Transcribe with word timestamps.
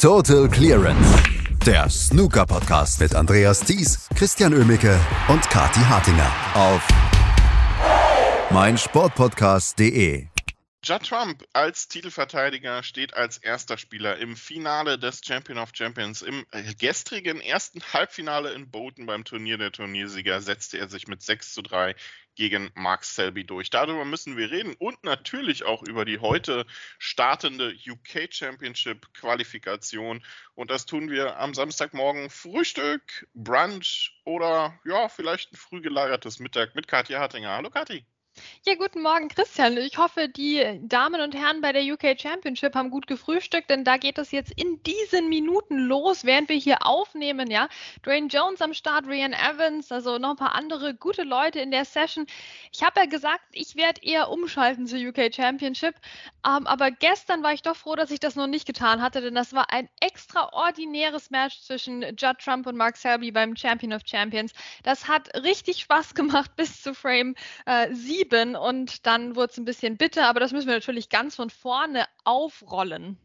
Total 0.00 0.48
Clearance. 0.48 1.22
Der 1.66 1.90
Snooker-Podcast 1.90 3.00
mit 3.00 3.14
Andreas 3.14 3.60
Thies, 3.60 4.08
Christian 4.16 4.54
Ömicke 4.54 4.98
und 5.28 5.42
Kati 5.50 5.80
Hartinger 5.80 6.32
auf 6.54 6.88
meinsportpodcast.de. 8.50 10.26
Judd 10.82 11.06
Trump 11.06 11.44
als 11.52 11.88
Titelverteidiger 11.88 12.82
steht 12.82 13.12
als 13.12 13.36
erster 13.36 13.76
Spieler 13.76 14.16
im 14.16 14.36
Finale 14.36 14.98
des 14.98 15.20
Champion 15.22 15.58
of 15.58 15.72
Champions. 15.74 16.22
Im 16.22 16.46
gestrigen 16.78 17.42
ersten 17.42 17.82
Halbfinale 17.92 18.54
in 18.54 18.70
Bowden 18.70 19.04
beim 19.04 19.24
Turnier 19.24 19.58
der 19.58 19.70
Turniersieger 19.70 20.40
setzte 20.40 20.78
er 20.78 20.88
sich 20.88 21.08
mit 21.08 21.20
6 21.20 21.52
zu 21.52 21.60
3 21.60 21.94
gegen 22.40 22.70
Mark 22.74 23.04
Selby 23.04 23.44
durch. 23.44 23.68
Darüber 23.68 24.06
müssen 24.06 24.38
wir 24.38 24.50
reden 24.50 24.74
und 24.78 25.04
natürlich 25.04 25.64
auch 25.64 25.82
über 25.82 26.06
die 26.06 26.20
heute 26.20 26.64
startende 26.98 27.74
UK 27.86 28.32
Championship 28.32 29.12
Qualifikation. 29.12 30.24
Und 30.54 30.70
das 30.70 30.86
tun 30.86 31.10
wir 31.10 31.36
am 31.36 31.52
Samstagmorgen 31.52 32.30
Frühstück, 32.30 33.28
Brunch 33.34 34.18
oder 34.24 34.80
ja, 34.86 35.10
vielleicht 35.10 35.52
ein 35.52 35.56
früh 35.56 35.82
gelagertes 35.82 36.38
Mittag 36.38 36.74
mit 36.74 36.88
Katja 36.88 37.20
Hartinger. 37.20 37.50
Hallo 37.50 37.68
Kathi. 37.68 38.06
Ja, 38.66 38.74
guten 38.74 39.02
Morgen, 39.02 39.28
Christian. 39.28 39.76
Ich 39.78 39.98
hoffe, 39.98 40.28
die 40.28 40.62
Damen 40.82 41.20
und 41.20 41.34
Herren 41.34 41.60
bei 41.60 41.72
der 41.72 41.82
UK 41.82 42.20
Championship 42.20 42.74
haben 42.74 42.90
gut 42.90 43.06
gefrühstückt, 43.06 43.70
denn 43.70 43.84
da 43.84 43.96
geht 43.96 44.18
es 44.18 44.30
jetzt 44.30 44.52
in 44.54 44.82
diesen 44.82 45.28
Minuten 45.28 45.78
los, 45.78 46.24
während 46.24 46.48
wir 46.48 46.56
hier 46.56 46.86
aufnehmen. 46.86 47.50
Ja, 47.50 47.68
Dwayne 48.04 48.28
Jones 48.28 48.60
am 48.60 48.74
Start, 48.74 49.06
Rian 49.06 49.32
Evans, 49.32 49.90
also 49.90 50.18
noch 50.18 50.30
ein 50.30 50.36
paar 50.36 50.54
andere 50.54 50.94
gute 50.94 51.22
Leute 51.22 51.58
in 51.60 51.70
der 51.70 51.84
Session. 51.84 52.26
Ich 52.72 52.82
habe 52.82 53.00
ja 53.00 53.06
gesagt, 53.06 53.42
ich 53.52 53.76
werde 53.76 54.02
eher 54.02 54.30
umschalten 54.30 54.86
zur 54.86 54.98
UK 54.98 55.34
Championship, 55.34 55.94
ähm, 56.46 56.66
aber 56.66 56.90
gestern 56.90 57.42
war 57.42 57.52
ich 57.52 57.62
doch 57.62 57.76
froh, 57.76 57.96
dass 57.96 58.10
ich 58.10 58.20
das 58.20 58.36
noch 58.36 58.46
nicht 58.46 58.66
getan 58.66 59.02
hatte, 59.02 59.20
denn 59.20 59.34
das 59.34 59.52
war 59.52 59.72
ein 59.72 59.88
extraordinäres 60.00 61.30
Match 61.30 61.60
zwischen 61.62 62.02
Judd 62.16 62.38
Trump 62.38 62.66
und 62.66 62.76
Mark 62.76 62.96
Selby 62.96 63.32
beim 63.32 63.56
Champion 63.56 63.92
of 63.92 64.02
Champions. 64.04 64.52
Das 64.82 65.08
hat 65.08 65.34
richtig 65.42 65.80
Spaß 65.80 66.14
gemacht 66.14 66.54
bis 66.56 66.82
zu 66.82 66.94
Frame 66.94 67.34
äh, 67.66 67.92
7 67.92 68.29
7 68.30 68.56
und 68.56 69.06
dann 69.06 69.36
wurde 69.36 69.52
es 69.52 69.58
ein 69.58 69.64
bisschen 69.64 69.96
bitter, 69.96 70.26
aber 70.26 70.40
das 70.40 70.52
müssen 70.52 70.68
wir 70.68 70.74
natürlich 70.74 71.08
ganz 71.08 71.36
von 71.36 71.50
vorne 71.50 72.06
aufrollen. 72.24 73.18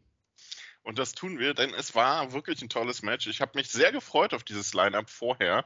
Und 0.82 1.00
das 1.00 1.14
tun 1.14 1.40
wir, 1.40 1.52
denn 1.52 1.74
es 1.74 1.96
war 1.96 2.32
wirklich 2.32 2.62
ein 2.62 2.68
tolles 2.68 3.02
Match. 3.02 3.26
Ich 3.26 3.40
habe 3.40 3.52
mich 3.56 3.68
sehr 3.70 3.90
gefreut 3.90 4.32
auf 4.32 4.44
dieses 4.44 4.72
Line-up 4.72 5.10
vorher, 5.10 5.64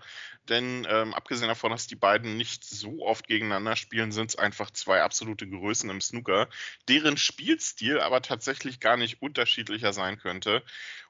denn 0.49 0.87
ähm, 0.89 1.13
abgesehen 1.13 1.49
davon, 1.49 1.73
dass 1.73 1.87
die 1.87 1.95
beiden 1.95 2.39
nicht 2.39 2.65
so 2.65 3.05
oft 3.05 3.29
gegeneinander 3.29 3.77
spielen, 3.77 4.13
sind 4.13 4.31
es 4.31 4.37
einfach 4.37 4.71
zwei 4.71 5.03
absolute 5.03 5.47
Größen 5.47 5.91
im 5.91 6.01
Snooker, 6.01 6.49
deren 6.89 7.19
Spielstil 7.19 8.01
aber 8.01 8.23
tatsächlich 8.23 8.81
gar 8.81 8.97
nicht 8.97 9.21
unterschiedlicher 9.21 9.93
sein 9.93 10.17
könnte. 10.17 10.63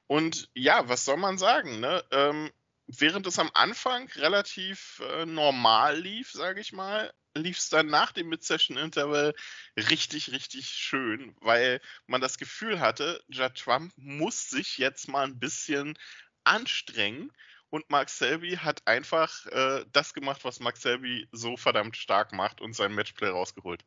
Und 0.07 0.49
ja, 0.53 0.89
was 0.89 1.05
soll 1.05 1.15
man 1.15 1.37
sagen? 1.37 1.79
Ne? 1.79 2.03
Ähm, 2.11 2.51
während 2.99 3.27
es 3.27 3.39
am 3.39 3.51
Anfang 3.53 4.07
relativ 4.15 5.01
äh, 5.05 5.25
normal 5.25 5.99
lief, 5.99 6.31
sage 6.31 6.61
ich 6.61 6.73
mal, 6.73 7.13
lief 7.35 7.57
es 7.57 7.69
dann 7.69 7.87
nach 7.87 8.11
dem 8.11 8.29
Mid-Session-Interval 8.29 9.33
richtig, 9.77 10.31
richtig 10.31 10.67
schön, 10.67 11.35
weil 11.39 11.81
man 12.07 12.21
das 12.21 12.37
Gefühl 12.37 12.79
hatte, 12.79 13.23
Judd 13.27 13.55
Trump 13.55 13.93
muss 13.95 14.49
sich 14.49 14.77
jetzt 14.77 15.07
mal 15.07 15.25
ein 15.25 15.39
bisschen 15.39 15.97
anstrengen. 16.43 17.31
Und 17.69 17.89
Mark 17.89 18.09
Selby 18.09 18.57
hat 18.57 18.85
einfach 18.85 19.45
äh, 19.45 19.85
das 19.93 20.13
gemacht, 20.13 20.43
was 20.43 20.59
Mark 20.59 20.75
Selby 20.75 21.29
so 21.31 21.55
verdammt 21.55 21.95
stark 21.95 22.33
macht 22.33 22.59
und 22.59 22.75
sein 22.75 22.93
Matchplay 22.93 23.29
rausgeholt. 23.29 23.85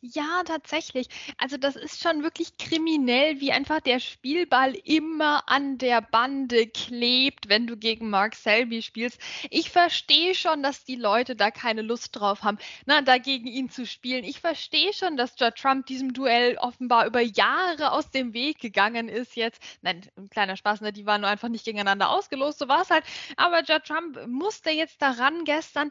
Ja, 0.00 0.42
tatsächlich. 0.44 1.08
Also 1.38 1.56
das 1.56 1.74
ist 1.74 2.00
schon 2.00 2.22
wirklich 2.22 2.56
kriminell, 2.56 3.40
wie 3.40 3.50
einfach 3.50 3.80
der 3.80 3.98
Spielball 3.98 4.74
immer 4.84 5.48
an 5.48 5.76
der 5.78 6.00
Bande 6.00 6.68
klebt, 6.68 7.48
wenn 7.48 7.66
du 7.66 7.76
gegen 7.76 8.08
Mark 8.08 8.36
Selby 8.36 8.82
spielst. 8.82 9.20
Ich 9.50 9.70
verstehe 9.70 10.36
schon, 10.36 10.62
dass 10.62 10.84
die 10.84 10.94
Leute 10.94 11.34
da 11.34 11.50
keine 11.50 11.82
Lust 11.82 12.14
drauf 12.14 12.42
haben, 12.44 12.58
na, 12.86 13.02
da 13.02 13.18
gegen 13.18 13.48
ihn 13.48 13.70
zu 13.70 13.86
spielen. 13.86 14.22
Ich 14.22 14.40
verstehe 14.40 14.92
schon, 14.92 15.16
dass 15.16 15.34
Judd 15.38 15.56
Trump 15.56 15.86
diesem 15.86 16.12
Duell 16.12 16.56
offenbar 16.58 17.06
über 17.06 17.20
Jahre 17.20 17.90
aus 17.90 18.10
dem 18.10 18.32
Weg 18.34 18.60
gegangen 18.60 19.08
ist 19.08 19.34
jetzt. 19.34 19.60
Nein, 19.82 20.08
ein 20.16 20.30
kleiner 20.30 20.56
Spaß, 20.56 20.80
ne? 20.80 20.92
die 20.92 21.06
waren 21.06 21.22
nur 21.22 21.30
einfach 21.30 21.48
nicht 21.48 21.64
gegeneinander 21.64 22.10
ausgelost, 22.10 22.60
so 22.60 22.68
war 22.68 22.82
es 22.82 22.90
halt. 22.90 23.04
Aber 23.36 23.64
Judd 23.64 23.84
Trump 23.84 24.26
musste 24.28 24.70
jetzt 24.70 25.02
daran 25.02 25.44
gestern. 25.44 25.90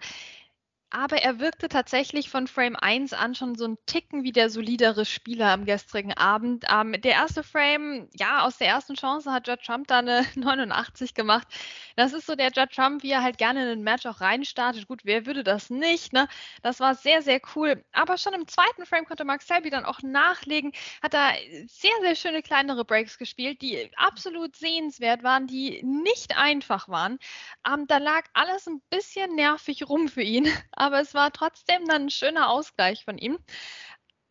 Aber 0.90 1.18
er 1.18 1.40
wirkte 1.40 1.68
tatsächlich 1.68 2.30
von 2.30 2.48
Frame 2.48 2.78
1 2.78 3.12
an 3.12 3.36
schon 3.36 3.56
so 3.56 3.66
ein 3.66 3.78
Ticken 3.88 4.24
wie 4.24 4.32
der 4.32 4.50
solidere 4.50 5.04
Spieler 5.04 5.52
am 5.52 5.66
gestrigen 5.66 6.14
Abend. 6.14 6.64
Ähm, 6.70 6.94
der 7.02 7.12
erste 7.12 7.44
Frame, 7.44 8.08
ja, 8.14 8.46
aus 8.46 8.58
der 8.58 8.70
ersten 8.70 8.96
Chance 8.96 9.30
hat 9.34 9.50
Judd 9.50 9.62
Trump 9.66 9.88
da 9.88 10.00
eine 10.00 10.26
89 10.36 11.14
gemacht. 11.14 11.46
Das 11.98 12.14
ist 12.14 12.26
so 12.26 12.36
der 12.36 12.52
Judd 12.56 12.72
Trump, 12.74 13.04
wie 13.04 13.12
er 13.12 13.22
halt 13.22 13.38
gerne 13.38 13.64
in 13.64 13.80
ein 13.80 13.84
Match 13.84 14.06
auch 14.06 14.22
reinstartet. 14.22 14.88
Gut, 14.88 15.02
wer 15.04 15.26
würde 15.26 15.44
das 15.44 15.70
nicht, 15.70 16.14
ne? 16.14 16.30
Das 16.62 16.80
war 16.80 16.96
sehr, 16.96 17.22
sehr 17.22 17.42
cool. 17.56 17.84
Aber 17.92 18.18
schon 18.18 18.34
im 18.34 18.48
zweiten 18.48 18.86
Frame 18.86 19.06
konnte 19.06 19.26
Mark 19.26 19.42
Selby 19.42 19.70
dann 19.70 19.84
auch 19.84 20.02
nachlegen, 20.04 20.72
hat 21.04 21.14
da 21.14 21.32
sehr, 21.68 21.92
sehr 22.02 22.16
schöne 22.16 22.42
kleinere 22.42 22.86
Breaks 22.86 23.18
gespielt, 23.18 23.62
die 23.62 23.92
absolut 23.98 24.56
sehenswert 24.56 25.22
waren, 25.22 25.48
die 25.48 25.84
nicht 25.84 26.38
einfach 26.38 26.88
waren. 26.88 27.20
Ähm, 27.68 27.88
da 27.88 27.98
lag 27.98 28.24
alles 28.34 28.68
ein 28.68 28.82
bisschen 28.90 29.36
nervig 29.36 29.90
rum 29.90 30.08
für 30.08 30.22
ihn 30.22 30.48
aber 30.78 31.02
es 31.02 31.14
war 31.14 31.32
trotzdem 31.32 31.86
dann 31.86 32.04
ein 32.04 32.10
schöner 32.10 32.50
Ausgleich 32.50 33.04
von 33.04 33.18
ihm. 33.18 33.38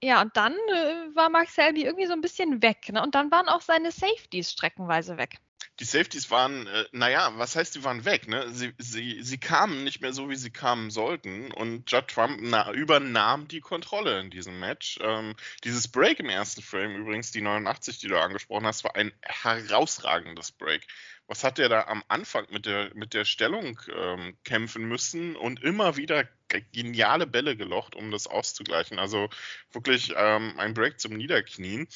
Ja, 0.02 0.20
und 0.20 0.36
dann 0.36 0.52
äh, 0.52 1.14
war 1.14 1.30
Mark 1.30 1.48
Selby 1.48 1.84
irgendwie 1.84 2.06
so 2.06 2.12
ein 2.12 2.20
bisschen 2.20 2.62
weg. 2.62 2.90
Ne? 2.90 3.02
Und 3.02 3.14
dann 3.14 3.30
waren 3.30 3.48
auch 3.48 3.62
seine 3.62 3.90
Safeties 3.90 4.52
streckenweise 4.52 5.16
weg. 5.16 5.38
Die 5.80 5.84
Safeties 5.84 6.30
waren, 6.30 6.66
äh, 6.66 6.84
naja, 6.92 7.32
was 7.36 7.56
heißt, 7.56 7.74
die 7.74 7.84
waren 7.84 8.04
weg? 8.04 8.28
Ne? 8.28 8.48
Sie, 8.50 8.74
sie, 8.78 9.22
sie 9.22 9.38
kamen 9.38 9.84
nicht 9.84 10.00
mehr 10.02 10.12
so, 10.12 10.28
wie 10.28 10.36
sie 10.36 10.50
kamen 10.50 10.90
sollten. 10.90 11.50
Und 11.50 11.90
Judd 11.90 12.08
Trump 12.08 12.38
na, 12.42 12.70
übernahm 12.72 13.48
die 13.48 13.60
Kontrolle 13.60 14.20
in 14.20 14.30
diesem 14.30 14.60
Match. 14.60 14.98
Ähm, 15.02 15.34
dieses 15.64 15.88
Break 15.88 16.20
im 16.20 16.28
ersten 16.28 16.62
Frame, 16.62 16.96
übrigens 16.96 17.30
die 17.30 17.42
89, 17.42 17.98
die 17.98 18.08
du 18.08 18.20
angesprochen 18.20 18.66
hast, 18.66 18.84
war 18.84 18.96
ein 18.96 19.12
herausragendes 19.22 20.52
Break 20.52 20.86
was 21.28 21.44
hat 21.44 21.58
der 21.58 21.68
da 21.68 21.82
am 21.86 22.02
Anfang 22.08 22.46
mit 22.50 22.66
der, 22.66 22.94
mit 22.94 23.14
der 23.14 23.24
Stellung 23.24 23.80
ähm, 23.94 24.36
kämpfen 24.44 24.86
müssen 24.86 25.36
und 25.36 25.62
immer 25.62 25.96
wieder 25.96 26.28
geniale 26.48 27.26
Bälle 27.26 27.56
gelocht, 27.56 27.94
um 27.94 28.10
das 28.10 28.26
auszugleichen. 28.26 28.98
Also 28.98 29.28
wirklich 29.72 30.12
ähm, 30.16 30.54
ein 30.58 30.74
Break 30.74 31.00
zum 31.00 31.14
Niederknien. 31.14 31.88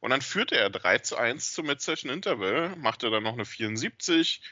Und 0.00 0.10
dann 0.10 0.22
führte 0.22 0.56
er 0.56 0.70
3 0.70 0.98
zu 0.98 1.16
1 1.16 1.52
zum 1.52 1.66
Mid-Session 1.66 2.10
Interval, 2.10 2.74
machte 2.76 3.10
dann 3.10 3.22
noch 3.22 3.34
eine 3.34 3.44
74. 3.44 4.42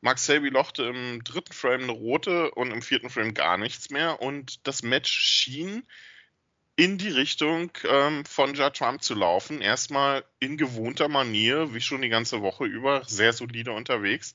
Max 0.00 0.26
Selby 0.26 0.48
lochte 0.48 0.82
im 0.84 1.22
dritten 1.22 1.52
Frame 1.52 1.84
eine 1.84 1.92
rote 1.92 2.50
und 2.50 2.72
im 2.72 2.82
vierten 2.82 3.08
Frame 3.08 3.34
gar 3.34 3.56
nichts 3.56 3.90
mehr. 3.90 4.20
Und 4.20 4.66
das 4.66 4.82
Match 4.82 5.12
schien 5.12 5.86
in 6.74 6.98
die 6.98 7.10
Richtung 7.10 7.70
ähm, 7.84 8.24
von 8.24 8.54
Judd 8.54 8.76
Trump 8.76 9.02
zu 9.02 9.14
laufen. 9.14 9.60
Erstmal 9.60 10.24
in 10.40 10.56
gewohnter 10.56 11.08
Manier, 11.08 11.74
wie 11.74 11.80
schon 11.80 12.02
die 12.02 12.08
ganze 12.08 12.42
Woche 12.42 12.64
über, 12.64 13.04
sehr 13.04 13.32
solide 13.32 13.72
unterwegs. 13.72 14.34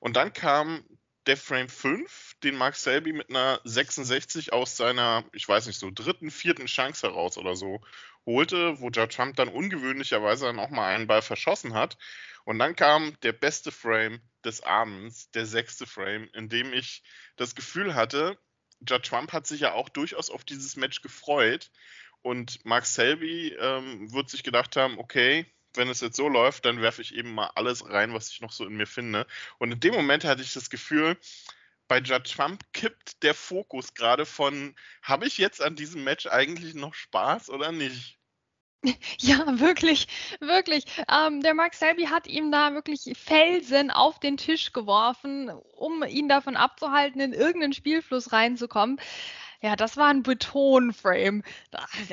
Und 0.00 0.16
dann 0.16 0.32
kam 0.32 0.82
der 1.26 1.36
Frame 1.36 1.68
5, 1.68 2.33
den 2.44 2.56
Mark 2.56 2.76
Selby 2.76 3.12
mit 3.12 3.30
einer 3.30 3.60
66 3.64 4.52
aus 4.52 4.76
seiner, 4.76 5.24
ich 5.32 5.48
weiß 5.48 5.66
nicht, 5.66 5.78
so 5.78 5.90
dritten, 5.92 6.30
vierten 6.30 6.66
Chance 6.66 7.06
heraus 7.06 7.38
oder 7.38 7.56
so 7.56 7.80
holte, 8.26 8.80
wo 8.80 8.90
Judd 8.90 9.12
Trump 9.12 9.36
dann 9.36 9.48
ungewöhnlicherweise 9.48 10.46
dann 10.46 10.58
auch 10.58 10.70
mal 10.70 10.94
einen 10.94 11.06
Ball 11.06 11.22
verschossen 11.22 11.74
hat. 11.74 11.96
Und 12.44 12.58
dann 12.58 12.76
kam 12.76 13.18
der 13.22 13.32
beste 13.32 13.72
Frame 13.72 14.20
des 14.44 14.62
Abends, 14.62 15.30
der 15.30 15.46
sechste 15.46 15.86
Frame, 15.86 16.28
in 16.34 16.48
dem 16.48 16.72
ich 16.72 17.02
das 17.36 17.54
Gefühl 17.54 17.94
hatte, 17.94 18.38
Judd 18.86 19.04
Trump 19.04 19.32
hat 19.32 19.46
sich 19.46 19.60
ja 19.60 19.72
auch 19.72 19.88
durchaus 19.88 20.30
auf 20.30 20.44
dieses 20.44 20.76
Match 20.76 21.00
gefreut. 21.00 21.70
Und 22.22 22.64
Mark 22.64 22.86
Selby 22.86 23.54
ähm, 23.58 24.12
wird 24.12 24.30
sich 24.30 24.42
gedacht 24.42 24.76
haben, 24.76 24.98
okay, 24.98 25.46
wenn 25.74 25.88
es 25.88 26.00
jetzt 26.00 26.16
so 26.16 26.28
läuft, 26.28 26.64
dann 26.64 26.80
werfe 26.80 27.02
ich 27.02 27.14
eben 27.14 27.34
mal 27.34 27.50
alles 27.54 27.88
rein, 27.88 28.14
was 28.14 28.30
ich 28.30 28.40
noch 28.40 28.52
so 28.52 28.64
in 28.64 28.76
mir 28.76 28.86
finde. 28.86 29.26
Und 29.58 29.72
in 29.72 29.80
dem 29.80 29.94
Moment 29.94 30.24
hatte 30.24 30.42
ich 30.42 30.52
das 30.52 30.70
Gefühl, 30.70 31.16
bei 31.88 31.98
Judd 32.00 32.24
Trump 32.30 32.62
kippt 32.72 33.22
der 33.22 33.34
Fokus 33.34 33.94
gerade 33.94 34.26
von, 34.26 34.74
habe 35.02 35.26
ich 35.26 35.38
jetzt 35.38 35.62
an 35.62 35.76
diesem 35.76 36.04
Match 36.04 36.26
eigentlich 36.26 36.74
noch 36.74 36.94
Spaß 36.94 37.50
oder 37.50 37.72
nicht? 37.72 38.18
Ja, 39.18 39.58
wirklich, 39.60 40.08
wirklich. 40.40 40.84
Ähm, 41.10 41.40
der 41.40 41.54
Mark 41.54 41.74
Selby 41.74 42.04
hat 42.04 42.26
ihm 42.26 42.50
da 42.52 42.74
wirklich 42.74 43.12
Felsen 43.16 43.90
auf 43.90 44.18
den 44.20 44.36
Tisch 44.36 44.72
geworfen, 44.72 45.50
um 45.76 46.02
ihn 46.04 46.28
davon 46.28 46.56
abzuhalten, 46.56 47.20
in 47.20 47.32
irgendeinen 47.32 47.72
Spielfluss 47.72 48.32
reinzukommen. 48.32 49.00
Ja, 49.62 49.76
das 49.76 49.96
war 49.96 50.08
ein 50.08 50.22
Betonframe. 50.22 51.42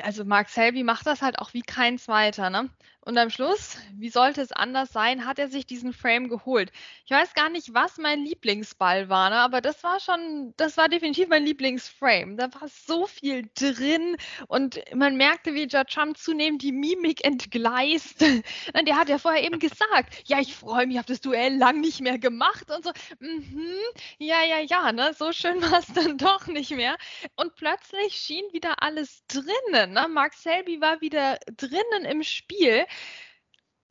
Also 0.02 0.24
Mark 0.24 0.48
Selby 0.48 0.82
macht 0.84 1.06
das 1.06 1.22
halt 1.22 1.38
auch 1.38 1.52
wie 1.54 1.62
kein 1.62 1.98
zweiter, 1.98 2.50
ne? 2.50 2.70
Und 3.04 3.18
am 3.18 3.30
Schluss, 3.30 3.78
wie 3.94 4.10
sollte 4.10 4.40
es 4.42 4.52
anders 4.52 4.92
sein, 4.92 5.26
hat 5.26 5.40
er 5.40 5.48
sich 5.48 5.66
diesen 5.66 5.92
Frame 5.92 6.28
geholt. 6.28 6.70
Ich 7.04 7.10
weiß 7.10 7.34
gar 7.34 7.48
nicht, 7.48 7.74
was 7.74 7.98
mein 7.98 8.24
Lieblingsball 8.24 9.08
war, 9.08 9.28
ne? 9.30 9.36
aber 9.38 9.60
das 9.60 9.82
war 9.82 9.98
schon, 9.98 10.54
das 10.56 10.76
war 10.76 10.88
definitiv 10.88 11.26
mein 11.28 11.44
Lieblingsframe. 11.44 12.36
Da 12.36 12.48
war 12.54 12.68
so 12.68 13.08
viel 13.08 13.50
drin 13.56 14.16
und 14.46 14.80
man 14.94 15.16
merkte, 15.16 15.52
wie 15.52 15.62
Judge 15.62 15.94
Trump 15.94 16.16
zunehmend 16.16 16.62
die 16.62 16.70
Mimik 16.70 17.24
entgleist. 17.24 18.20
Der 18.86 18.96
hat 18.96 19.08
ja 19.08 19.18
vorher 19.18 19.42
eben 19.42 19.58
gesagt, 19.58 20.22
ja, 20.26 20.38
ich 20.38 20.54
freue 20.54 20.86
mich 20.86 21.00
auf 21.00 21.06
das 21.06 21.20
Duell 21.20 21.56
lang 21.56 21.80
nicht 21.80 22.00
mehr 22.02 22.18
gemacht 22.18 22.70
und 22.70 22.84
so. 22.84 22.92
Mhm, 23.18 23.78
ja, 24.18 24.44
ja, 24.44 24.60
ja, 24.60 24.92
ne? 24.92 25.12
so 25.18 25.32
schön 25.32 25.60
war 25.72 25.80
es 25.80 25.92
dann 25.92 26.18
doch 26.18 26.46
nicht 26.46 26.70
mehr. 26.70 26.96
Und 27.34 27.56
plötzlich 27.56 28.14
schien 28.14 28.44
wieder 28.52 28.80
alles 28.80 29.24
drinnen. 29.26 29.92
Ne? 29.92 30.06
Mark 30.08 30.34
Selby 30.34 30.80
war 30.80 31.00
wieder 31.00 31.40
drinnen 31.56 32.04
im 32.04 32.22
Spiel. 32.22 32.86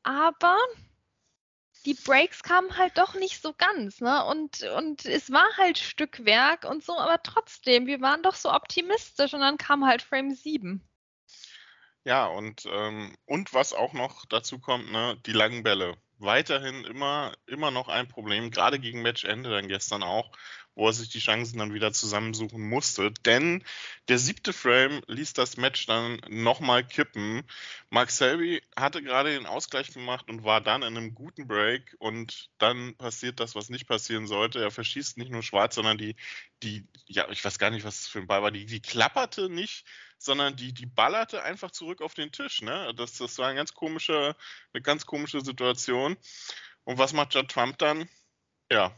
Aber 0.02 0.56
die 1.84 1.94
Breaks 1.94 2.42
kamen 2.42 2.76
halt 2.76 2.96
doch 2.98 3.14
nicht 3.14 3.42
so 3.42 3.52
ganz, 3.54 4.00
ne? 4.00 4.24
Und, 4.24 4.62
und 4.62 5.04
es 5.04 5.30
war 5.30 5.46
halt 5.56 5.78
Stückwerk 5.78 6.64
und 6.64 6.84
so, 6.84 6.96
aber 6.96 7.22
trotzdem, 7.22 7.86
wir 7.86 8.00
waren 8.00 8.22
doch 8.22 8.34
so 8.34 8.52
optimistisch 8.52 9.34
und 9.34 9.40
dann 9.40 9.58
kam 9.58 9.84
halt 9.84 10.02
Frame 10.02 10.32
7. 10.32 10.88
Ja, 12.04 12.26
und, 12.26 12.66
ähm, 12.66 13.16
und 13.26 13.54
was 13.54 13.72
auch 13.72 13.92
noch 13.92 14.26
dazu 14.26 14.58
kommt, 14.58 14.90
ne, 14.90 15.16
die 15.26 15.32
langen 15.32 15.62
Bälle. 15.62 15.96
Weiterhin 16.18 16.84
immer, 16.84 17.32
immer 17.46 17.70
noch 17.70 17.88
ein 17.88 18.08
Problem, 18.08 18.50
gerade 18.50 18.78
gegen 18.78 19.02
Matchende 19.02 19.50
dann 19.50 19.68
gestern 19.68 20.02
auch 20.02 20.30
wo 20.74 20.86
er 20.86 20.92
sich 20.92 21.08
die 21.10 21.18
Chancen 21.18 21.58
dann 21.58 21.74
wieder 21.74 21.92
zusammensuchen 21.92 22.60
musste. 22.60 23.12
Denn 23.24 23.62
der 24.08 24.18
siebte 24.18 24.52
Frame 24.52 25.02
ließ 25.06 25.34
das 25.34 25.56
Match 25.56 25.86
dann 25.86 26.20
nochmal 26.28 26.86
kippen. 26.86 27.42
Mark 27.90 28.10
Selby 28.10 28.62
hatte 28.76 29.02
gerade 29.02 29.32
den 29.32 29.46
Ausgleich 29.46 29.92
gemacht 29.92 30.28
und 30.28 30.44
war 30.44 30.60
dann 30.60 30.82
in 30.82 30.96
einem 30.96 31.14
guten 31.14 31.46
Break 31.46 31.94
und 31.98 32.50
dann 32.58 32.94
passiert 32.96 33.40
das, 33.40 33.54
was 33.54 33.68
nicht 33.68 33.86
passieren 33.86 34.26
sollte. 34.26 34.60
Er 34.60 34.70
verschießt 34.70 35.18
nicht 35.18 35.30
nur 35.30 35.42
schwarz, 35.42 35.74
sondern 35.74 35.98
die, 35.98 36.16
die, 36.62 36.86
ja, 37.06 37.28
ich 37.30 37.44
weiß 37.44 37.58
gar 37.58 37.70
nicht, 37.70 37.84
was 37.84 38.00
das 38.00 38.08
für 38.08 38.20
ein 38.20 38.26
Ball 38.26 38.42
war, 38.42 38.50
die, 38.50 38.66
die 38.66 38.80
klapperte 38.80 39.48
nicht, 39.50 39.84
sondern 40.18 40.56
die, 40.56 40.72
die 40.72 40.86
ballerte 40.86 41.42
einfach 41.42 41.70
zurück 41.70 42.00
auf 42.00 42.14
den 42.14 42.32
Tisch. 42.32 42.62
Ne? 42.62 42.92
Das, 42.96 43.18
das 43.18 43.38
war 43.38 43.48
eine 43.48 43.56
ganz 43.56 43.74
komische, 43.74 44.36
eine 44.72 44.82
ganz 44.82 45.04
komische 45.06 45.40
Situation. 45.42 46.16
Und 46.84 46.98
was 46.98 47.12
macht 47.12 47.34
Judd 47.34 47.50
Trump 47.50 47.78
dann? 47.78 48.08
Ja, 48.70 48.96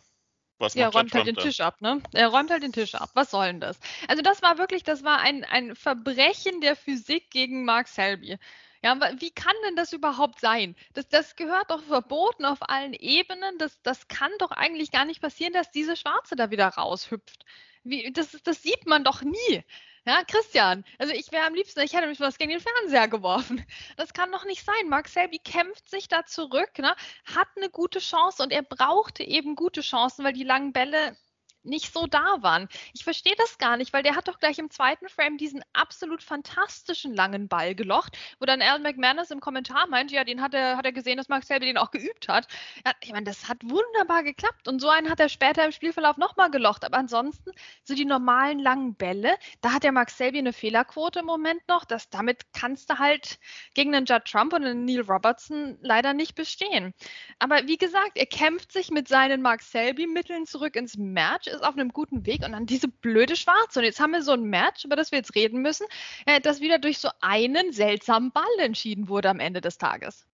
was 0.58 0.74
ja, 0.74 0.88
räumt 0.88 1.12
halt 1.12 1.26
den 1.26 1.36
Tisch 1.36 1.60
ab, 1.60 1.80
ne? 1.80 2.00
Er 2.12 2.28
räumt 2.28 2.50
halt 2.50 2.62
den 2.62 2.72
Tisch 2.72 2.94
ab. 2.94 3.10
Was 3.14 3.30
soll 3.30 3.46
denn 3.46 3.60
das? 3.60 3.78
Also 4.08 4.22
das 4.22 4.42
war 4.42 4.58
wirklich, 4.58 4.82
das 4.82 5.02
war 5.04 5.20
ein, 5.20 5.44
ein 5.44 5.74
Verbrechen 5.74 6.60
der 6.60 6.76
Physik 6.76 7.30
gegen 7.30 7.64
Mark 7.64 7.88
Selby. 7.88 8.38
Ja, 8.82 8.98
wie 9.18 9.30
kann 9.30 9.54
denn 9.66 9.76
das 9.76 9.92
überhaupt 9.94 10.40
sein? 10.40 10.76
Das, 10.92 11.08
das 11.08 11.36
gehört 11.36 11.70
doch 11.70 11.82
verboten 11.82 12.44
auf 12.44 12.68
allen 12.68 12.92
Ebenen. 12.92 13.56
Das, 13.58 13.80
das 13.82 14.08
kann 14.08 14.30
doch 14.38 14.50
eigentlich 14.50 14.90
gar 14.90 15.06
nicht 15.06 15.22
passieren, 15.22 15.54
dass 15.54 15.70
diese 15.70 15.96
Schwarze 15.96 16.36
da 16.36 16.50
wieder 16.50 16.68
raushüpft. 16.68 17.46
Wie, 17.82 18.12
das, 18.12 18.32
das 18.44 18.62
sieht 18.62 18.86
man 18.86 19.02
doch 19.02 19.22
nie. 19.22 19.64
Ja, 20.06 20.22
Christian, 20.24 20.84
also 20.98 21.14
ich 21.14 21.32
wäre 21.32 21.46
am 21.46 21.54
liebsten, 21.54 21.80
ich 21.80 21.94
hätte 21.94 22.06
mich 22.06 22.20
was 22.20 22.36
gegen 22.36 22.50
den 22.50 22.60
Fernseher 22.60 23.08
geworfen. 23.08 23.64
Das 23.96 24.12
kann 24.12 24.30
doch 24.32 24.44
nicht 24.44 24.64
sein. 24.64 24.88
Mark 24.88 25.08
Selby 25.08 25.38
kämpft 25.38 25.88
sich 25.88 26.08
da 26.08 26.26
zurück, 26.26 26.78
ne, 26.78 26.94
hat 27.24 27.48
eine 27.56 27.70
gute 27.70 28.00
Chance 28.00 28.42
und 28.42 28.52
er 28.52 28.62
brauchte 28.62 29.22
eben 29.24 29.56
gute 29.56 29.80
Chancen, 29.80 30.24
weil 30.24 30.34
die 30.34 30.44
langen 30.44 30.72
Bälle 30.72 31.16
nicht 31.64 31.93
so 31.93 32.06
da 32.06 32.37
waren. 32.40 32.69
Ich 32.93 33.05
verstehe 33.05 33.34
das 33.38 33.58
gar 33.58 33.76
nicht, 33.76 33.93
weil 33.93 34.02
der 34.02 34.16
hat 34.16 34.28
doch 34.28 34.38
gleich 34.38 34.58
im 34.58 34.70
zweiten 34.70 35.08
Frame 35.08 35.37
diesen 35.37 35.62
absolut 35.72 36.22
fantastischen 36.22 37.14
langen 37.14 37.49
Ball 37.49 37.75
gelocht, 37.75 38.16
wo 38.38 38.46
dann 38.46 38.62
Alan 38.62 38.82
McManus 38.82 39.31
im 39.31 39.40
Kommentar 39.40 39.87
meint, 39.88 40.11
ja, 40.11 40.25
den 40.25 40.40
hat 40.40 40.55
er, 40.55 40.76
hat 40.76 40.84
er 40.84 40.93
gesehen, 40.93 41.16
dass 41.16 41.28
Mark 41.28 41.44
Selby 41.44 41.66
den 41.66 41.78
auch 41.78 41.90
geübt 41.90 42.28
hat. 42.28 42.46
Ja, 42.84 42.93
ich 43.00 43.12
meine, 43.12 43.25
das 43.25 43.49
hat 43.49 43.58
wunderbar 43.62 44.22
geklappt 44.22 44.69
und 44.69 44.81
so 44.81 44.88
einen 44.88 45.11
hat 45.11 45.20
er 45.20 45.28
später 45.28 45.64
im 45.64 45.72
Spielverlauf 45.72 46.16
nochmal 46.16 46.50
gelocht. 46.50 46.84
Aber 46.84 46.99
ansonsten, 46.99 47.50
so 47.84 47.94
die 47.94 48.05
normalen 48.05 48.58
langen 48.58 48.94
Bälle, 48.94 49.37
da 49.61 49.72
hat 49.72 49.82
der 49.82 49.93
Mark 49.93 50.11
Selby 50.11 50.38
eine 50.38 50.52
Fehlerquote 50.52 51.20
im 51.20 51.26
Moment 51.26 51.66
noch. 51.69 51.84
Das, 51.84 52.11
damit 52.11 52.52
kannst 52.52 52.90
du 52.90 52.99
halt 52.99 53.38
gegen 53.75 53.94
einen 53.94 54.06
Judd 54.06 54.25
Trump 54.25 54.52
und 54.52 54.64
einen 54.64 54.84
Neil 54.84 55.00
Robertson 55.00 55.78
leider 55.81 56.12
nicht 56.14 56.34
bestehen. 56.34 56.94
Aber 57.38 57.66
wie 57.66 57.76
gesagt, 57.76 58.16
er 58.16 58.26
kämpft 58.26 58.72
sich 58.72 58.90
mit 58.90 59.08
seinen 59.08 59.43
Mark 59.43 59.62
Selby-Mitteln 59.62 60.46
zurück 60.46 60.76
ins 60.76 60.96
Match 60.96 61.46
ist 61.54 61.64
auf 61.64 61.74
einem 61.74 61.90
guten 61.90 62.26
Weg 62.26 62.44
und 62.44 62.52
dann 62.52 62.66
diese 62.66 62.88
blöde 62.88 63.36
Schwarze. 63.36 63.80
Und 63.80 63.84
jetzt 63.84 64.00
haben 64.00 64.12
wir 64.12 64.22
so 64.22 64.32
ein 64.32 64.44
Match, 64.44 64.84
über 64.84 64.96
das 64.96 65.10
wir 65.10 65.18
jetzt 65.18 65.34
reden 65.34 65.62
müssen, 65.62 65.86
äh, 66.26 66.40
das 66.40 66.60
wieder 66.60 66.78
durch 66.78 66.98
so 66.98 67.08
einen 67.20 67.72
seltsamen 67.72 68.32
Ball 68.32 68.44
entschieden 68.58 69.08
wurde 69.08 69.30
am 69.30 69.40
Ende 69.40 69.60
des 69.60 69.78
Tages. 69.78 70.26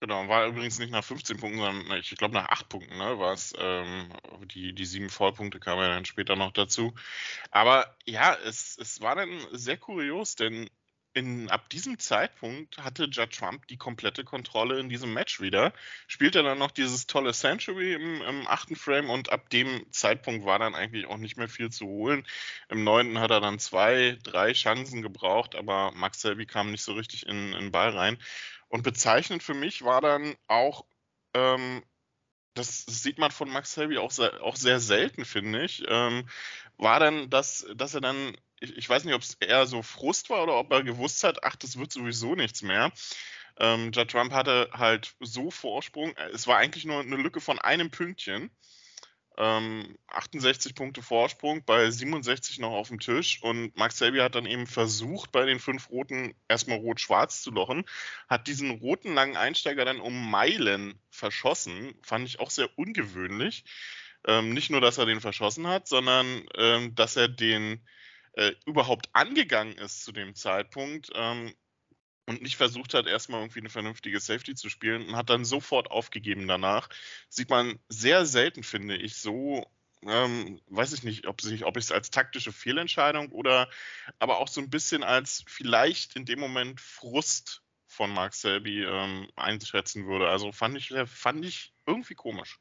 Genau, 0.00 0.28
war 0.28 0.46
übrigens 0.46 0.78
nicht 0.78 0.92
nach 0.92 1.02
15 1.02 1.38
Punkten, 1.38 1.58
sondern 1.58 1.98
ich 1.98 2.10
glaube 2.10 2.34
nach 2.34 2.48
8 2.50 2.68
Punkten, 2.68 2.98
ne, 2.98 3.18
war 3.18 3.32
es. 3.32 3.52
Ähm, 3.58 4.12
die, 4.44 4.72
die 4.72 4.84
sieben 4.84 5.10
Vollpunkte 5.10 5.58
kamen 5.58 5.82
ja 5.82 5.88
dann 5.88 6.04
später 6.04 6.36
noch 6.36 6.52
dazu. 6.52 6.94
Aber 7.50 7.96
ja, 8.06 8.36
es, 8.44 8.78
es 8.78 9.00
war 9.00 9.16
dann 9.16 9.40
sehr 9.50 9.76
kurios, 9.76 10.36
denn 10.36 10.70
in, 11.18 11.50
ab 11.50 11.68
diesem 11.70 11.98
Zeitpunkt 11.98 12.78
hatte 12.78 13.04
Judge 13.04 13.38
Trump 13.38 13.66
die 13.66 13.76
komplette 13.76 14.24
Kontrolle 14.24 14.78
in 14.78 14.88
diesem 14.88 15.12
Match 15.12 15.40
wieder. 15.40 15.72
Spielte 16.06 16.42
dann 16.42 16.58
noch 16.58 16.70
dieses 16.70 17.06
tolle 17.06 17.32
Century 17.32 17.94
im, 17.94 18.22
im, 18.22 18.46
achten 18.46 18.76
Frame 18.76 19.10
und 19.10 19.30
ab 19.30 19.50
dem 19.50 19.84
Zeitpunkt 19.90 20.44
war 20.46 20.58
dann 20.58 20.74
eigentlich 20.74 21.06
auch 21.06 21.16
nicht 21.16 21.36
mehr 21.36 21.48
viel 21.48 21.70
zu 21.70 21.86
holen. 21.86 22.26
Im 22.68 22.84
neunten 22.84 23.18
hat 23.18 23.30
er 23.30 23.40
dann 23.40 23.58
zwei, 23.58 24.16
drei 24.22 24.52
Chancen 24.52 25.02
gebraucht, 25.02 25.56
aber 25.56 25.92
Max 25.94 26.20
Selby 26.20 26.46
kam 26.46 26.70
nicht 26.70 26.82
so 26.82 26.92
richtig 26.92 27.26
in, 27.26 27.52
in 27.52 27.60
den 27.60 27.72
Ball 27.72 27.90
rein. 27.90 28.18
Und 28.68 28.82
bezeichnend 28.82 29.42
für 29.42 29.54
mich 29.54 29.82
war 29.82 30.00
dann 30.00 30.36
auch, 30.46 30.84
ähm, 31.34 31.82
das 32.54 32.84
sieht 32.86 33.18
man 33.18 33.30
von 33.30 33.50
Max 33.50 33.72
Selby 33.74 33.98
auch 33.98 34.10
sehr, 34.10 34.42
auch 34.42 34.56
sehr 34.56 34.78
selten, 34.80 35.24
finde 35.24 35.64
ich, 35.64 35.84
ähm, 35.88 36.28
war 36.76 37.00
dann, 37.00 37.28
dass, 37.30 37.66
dass 37.74 37.94
er 37.94 38.00
dann 38.00 38.36
ich, 38.60 38.76
ich 38.76 38.88
weiß 38.88 39.04
nicht, 39.04 39.14
ob 39.14 39.22
es 39.22 39.34
eher 39.34 39.66
so 39.66 39.82
Frust 39.82 40.30
war 40.30 40.42
oder 40.42 40.56
ob 40.56 40.72
er 40.72 40.82
gewusst 40.82 41.24
hat, 41.24 41.44
ach, 41.44 41.56
das 41.56 41.78
wird 41.78 41.92
sowieso 41.92 42.34
nichts 42.34 42.62
mehr. 42.62 42.92
Ähm, 43.58 43.90
Judd 43.92 44.10
Trump 44.10 44.32
hatte 44.32 44.70
halt 44.72 45.14
so 45.20 45.50
Vorsprung. 45.50 46.14
Es 46.32 46.46
war 46.46 46.58
eigentlich 46.58 46.84
nur 46.84 47.00
eine 47.00 47.16
Lücke 47.16 47.40
von 47.40 47.58
einem 47.58 47.90
Pünktchen. 47.90 48.50
Ähm, 49.36 49.96
68 50.08 50.74
Punkte 50.74 51.00
Vorsprung, 51.00 51.64
bei 51.64 51.88
67 51.88 52.58
noch 52.58 52.72
auf 52.72 52.88
dem 52.88 52.98
Tisch. 52.98 53.40
Und 53.42 53.76
Max 53.76 53.98
Selby 53.98 54.18
hat 54.18 54.34
dann 54.34 54.46
eben 54.46 54.66
versucht, 54.66 55.30
bei 55.30 55.44
den 55.44 55.60
fünf 55.60 55.90
Roten 55.90 56.34
erstmal 56.48 56.78
rot-schwarz 56.78 57.42
zu 57.42 57.50
lochen. 57.50 57.84
Hat 58.28 58.48
diesen 58.48 58.70
roten 58.72 59.14
langen 59.14 59.36
Einsteiger 59.36 59.84
dann 59.84 60.00
um 60.00 60.30
Meilen 60.30 61.00
verschossen. 61.10 61.94
Fand 62.02 62.26
ich 62.26 62.40
auch 62.40 62.50
sehr 62.50 62.68
ungewöhnlich. 62.76 63.64
Ähm, 64.26 64.52
nicht 64.54 64.70
nur, 64.70 64.80
dass 64.80 64.98
er 64.98 65.06
den 65.06 65.20
verschossen 65.20 65.68
hat, 65.68 65.86
sondern 65.86 66.44
ähm, 66.56 66.94
dass 66.96 67.14
er 67.16 67.28
den 67.28 67.80
äh, 68.38 68.54
überhaupt 68.66 69.08
angegangen 69.14 69.76
ist 69.78 70.04
zu 70.04 70.12
dem 70.12 70.36
Zeitpunkt 70.36 71.10
ähm, 71.14 71.52
und 72.26 72.40
nicht 72.40 72.56
versucht 72.56 72.94
hat, 72.94 73.06
erstmal 73.06 73.40
irgendwie 73.40 73.58
eine 73.58 73.68
vernünftige 73.68 74.20
Safety 74.20 74.54
zu 74.54 74.68
spielen 74.68 75.08
und 75.08 75.16
hat 75.16 75.28
dann 75.28 75.44
sofort 75.44 75.90
aufgegeben 75.90 76.46
danach. 76.46 76.88
Sieht 77.28 77.50
man 77.50 77.80
sehr 77.88 78.26
selten, 78.26 78.62
finde 78.62 78.96
ich, 78.96 79.16
so 79.16 79.68
ähm, 80.02 80.60
weiß 80.68 80.92
ich 80.92 81.02
nicht, 81.02 81.26
ob, 81.26 81.44
ich 81.44 81.62
es 81.62 81.90
als 81.90 82.12
taktische 82.12 82.52
Fehlentscheidung 82.52 83.32
oder 83.32 83.68
aber 84.20 84.38
auch 84.38 84.46
so 84.46 84.60
ein 84.60 84.70
bisschen 84.70 85.02
als 85.02 85.42
vielleicht 85.48 86.14
in 86.14 86.24
dem 86.24 86.38
Moment 86.38 86.80
Frust 86.80 87.62
von 87.88 88.12
Mark 88.12 88.34
Selby 88.34 88.84
ähm, 88.84 89.28
einschätzen 89.34 90.06
würde. 90.06 90.28
Also 90.28 90.52
fand 90.52 90.76
ich, 90.76 90.94
fand 91.06 91.44
ich 91.44 91.72
irgendwie 91.86 92.14
komisch. 92.14 92.60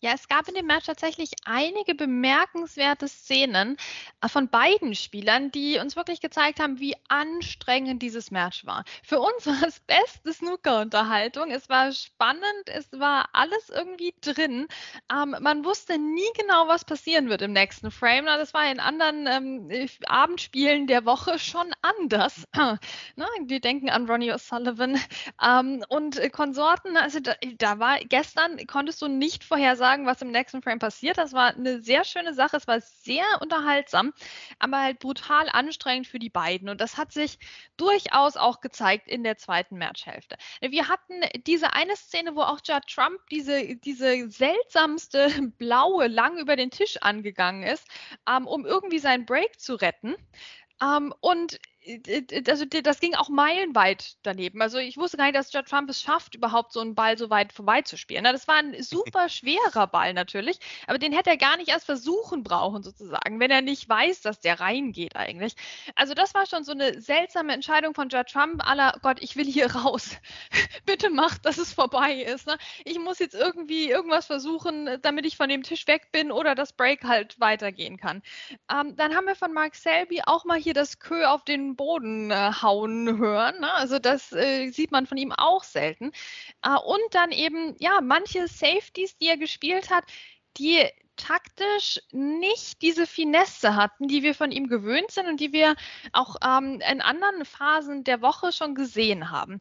Ja, 0.00 0.12
es 0.12 0.28
gab 0.28 0.48
in 0.48 0.54
dem 0.54 0.66
Match 0.66 0.86
tatsächlich 0.86 1.30
einige 1.44 1.94
bemerkenswerte 1.94 3.08
Szenen 3.08 3.76
äh, 4.20 4.28
von 4.28 4.48
beiden 4.48 4.94
Spielern, 4.94 5.50
die 5.50 5.78
uns 5.78 5.96
wirklich 5.96 6.20
gezeigt 6.20 6.60
haben, 6.60 6.78
wie 6.78 6.94
anstrengend 7.08 8.02
dieses 8.02 8.30
Match 8.30 8.66
war. 8.66 8.84
Für 9.02 9.20
uns 9.20 9.46
war 9.46 9.62
es 9.66 9.80
beste 9.80 10.32
Snooker-Unterhaltung. 10.32 11.50
Es 11.50 11.68
war 11.68 11.92
spannend, 11.92 12.44
es 12.66 12.88
war 12.92 13.28
alles 13.32 13.70
irgendwie 13.70 14.14
drin. 14.20 14.66
Ähm, 15.10 15.36
man 15.40 15.64
wusste 15.64 15.98
nie 15.98 16.22
genau, 16.36 16.68
was 16.68 16.84
passieren 16.84 17.28
wird 17.28 17.42
im 17.42 17.52
nächsten 17.52 17.90
Frame. 17.90 18.26
Das 18.26 18.52
war 18.52 18.70
in 18.70 18.80
anderen 18.80 19.26
ähm, 19.26 19.88
Abendspielen 20.06 20.86
der 20.86 21.04
Woche 21.04 21.38
schon 21.38 21.70
anders. 21.82 22.44
ne? 22.54 23.26
Die 23.42 23.60
denken 23.60 23.88
an 23.90 24.06
Ronnie 24.06 24.32
O'Sullivan 24.32 25.00
ähm, 25.42 25.84
und 25.88 26.20
Konsorten. 26.32 26.96
Also 26.96 27.20
da, 27.20 27.34
da 27.58 27.78
war 27.78 27.98
gestern 28.00 28.58
konntest 28.66 29.00
du 29.02 29.08
nicht 29.08 29.44
vorhersagen, 29.44 29.83
sagen, 29.84 30.06
was 30.06 30.22
im 30.22 30.30
nächsten 30.30 30.62
Frame 30.62 30.78
passiert. 30.78 31.18
Das 31.18 31.34
war 31.34 31.54
eine 31.54 31.82
sehr 31.82 32.04
schöne 32.04 32.32
Sache. 32.32 32.56
Es 32.56 32.66
war 32.66 32.80
sehr 32.80 33.26
unterhaltsam, 33.42 34.14
aber 34.58 34.80
halt 34.80 34.98
brutal 34.98 35.46
anstrengend 35.52 36.06
für 36.06 36.18
die 36.18 36.30
beiden. 36.30 36.70
Und 36.70 36.80
das 36.80 36.96
hat 36.96 37.12
sich 37.12 37.38
durchaus 37.76 38.38
auch 38.38 38.62
gezeigt 38.62 39.08
in 39.08 39.22
der 39.24 39.36
zweiten 39.36 39.76
Matchhälfte. 39.76 40.36
Wir 40.62 40.88
hatten 40.88 41.20
diese 41.46 41.74
eine 41.74 41.96
Szene, 41.96 42.34
wo 42.34 42.40
auch 42.40 42.60
Judd 42.66 42.86
Trump 42.88 43.18
diese, 43.30 43.76
diese 43.76 44.30
seltsamste 44.30 45.28
blaue 45.58 46.06
lang 46.06 46.38
über 46.38 46.56
den 46.56 46.70
Tisch 46.70 46.96
angegangen 47.02 47.62
ist, 47.62 47.86
ähm, 48.26 48.46
um 48.46 48.64
irgendwie 48.64 49.00
seinen 49.00 49.26
Break 49.26 49.60
zu 49.60 49.74
retten. 49.74 50.14
Ähm, 50.80 51.12
und 51.20 51.58
also 52.48 52.64
das 52.64 53.00
ging 53.00 53.14
auch 53.14 53.28
meilenweit 53.28 54.16
daneben. 54.22 54.62
Also 54.62 54.78
ich 54.78 54.96
wusste 54.96 55.18
gar 55.18 55.24
nicht, 55.24 55.36
dass 55.36 55.52
Judd 55.52 55.66
Trump 55.68 55.90
es 55.90 56.00
schafft, 56.00 56.34
überhaupt 56.34 56.72
so 56.72 56.80
einen 56.80 56.94
Ball 56.94 57.18
so 57.18 57.28
weit 57.28 57.52
vorbeizuspielen. 57.52 58.24
Das 58.24 58.48
war 58.48 58.56
ein 58.56 58.74
super 58.82 59.28
schwerer 59.28 59.86
Ball 59.86 60.14
natürlich, 60.14 60.58
aber 60.86 60.98
den 60.98 61.12
hätte 61.12 61.30
er 61.30 61.36
gar 61.36 61.56
nicht 61.56 61.68
erst 61.68 61.84
versuchen 61.84 62.42
brauchen 62.42 62.82
sozusagen, 62.82 63.38
wenn 63.38 63.50
er 63.50 63.60
nicht 63.60 63.88
weiß, 63.88 64.22
dass 64.22 64.40
der 64.40 64.60
reingeht 64.60 65.16
eigentlich. 65.16 65.54
Also 65.94 66.14
das 66.14 66.34
war 66.34 66.46
schon 66.46 66.64
so 66.64 66.72
eine 66.72 67.00
seltsame 67.00 67.52
Entscheidung 67.52 67.94
von 67.94 68.08
Judd 68.08 68.28
Trump, 68.28 68.66
aller 68.66 68.98
Gott, 69.02 69.18
ich 69.20 69.36
will 69.36 69.46
hier 69.46 69.66
raus. 69.76 70.16
Bitte 70.86 71.10
macht, 71.10 71.44
dass 71.44 71.58
es 71.58 71.72
vorbei 71.72 72.14
ist. 72.14 72.46
Ne? 72.46 72.56
Ich 72.84 72.98
muss 72.98 73.18
jetzt 73.18 73.34
irgendwie 73.34 73.90
irgendwas 73.90 74.26
versuchen, 74.26 74.98
damit 75.02 75.26
ich 75.26 75.36
von 75.36 75.48
dem 75.48 75.62
Tisch 75.62 75.86
weg 75.86 76.12
bin 76.12 76.32
oder 76.32 76.54
das 76.54 76.72
Break 76.72 77.04
halt 77.04 77.38
weitergehen 77.40 77.98
kann. 77.98 78.22
Ähm, 78.72 78.96
dann 78.96 79.14
haben 79.14 79.26
wir 79.26 79.36
von 79.36 79.52
Mark 79.52 79.74
Selby 79.74 80.22
auch 80.24 80.44
mal 80.44 80.58
hier 80.58 80.74
das 80.74 80.98
Kö 80.98 81.24
auf 81.24 81.44
den 81.44 81.73
Boden 81.76 82.30
äh, 82.30 82.52
hauen 82.62 83.18
hören. 83.18 83.60
Ne? 83.60 83.72
Also 83.74 83.98
das 83.98 84.32
äh, 84.32 84.70
sieht 84.70 84.92
man 84.92 85.06
von 85.06 85.18
ihm 85.18 85.32
auch 85.32 85.64
selten. 85.64 86.12
Äh, 86.62 86.76
und 86.76 87.02
dann 87.12 87.30
eben, 87.32 87.76
ja, 87.78 88.00
manche 88.02 88.48
Safeties, 88.48 89.16
die 89.18 89.28
er 89.28 89.36
gespielt 89.36 89.90
hat, 89.90 90.04
die 90.58 90.88
taktisch 91.16 92.00
nicht 92.12 92.82
diese 92.82 93.06
Finesse 93.06 93.76
hatten, 93.76 94.08
die 94.08 94.22
wir 94.22 94.34
von 94.34 94.50
ihm 94.50 94.68
gewöhnt 94.68 95.10
sind 95.10 95.26
und 95.26 95.40
die 95.40 95.52
wir 95.52 95.74
auch 96.12 96.36
ähm, 96.44 96.80
in 96.90 97.00
anderen 97.00 97.44
Phasen 97.44 98.04
der 98.04 98.22
Woche 98.22 98.52
schon 98.52 98.74
gesehen 98.74 99.30
haben. 99.30 99.60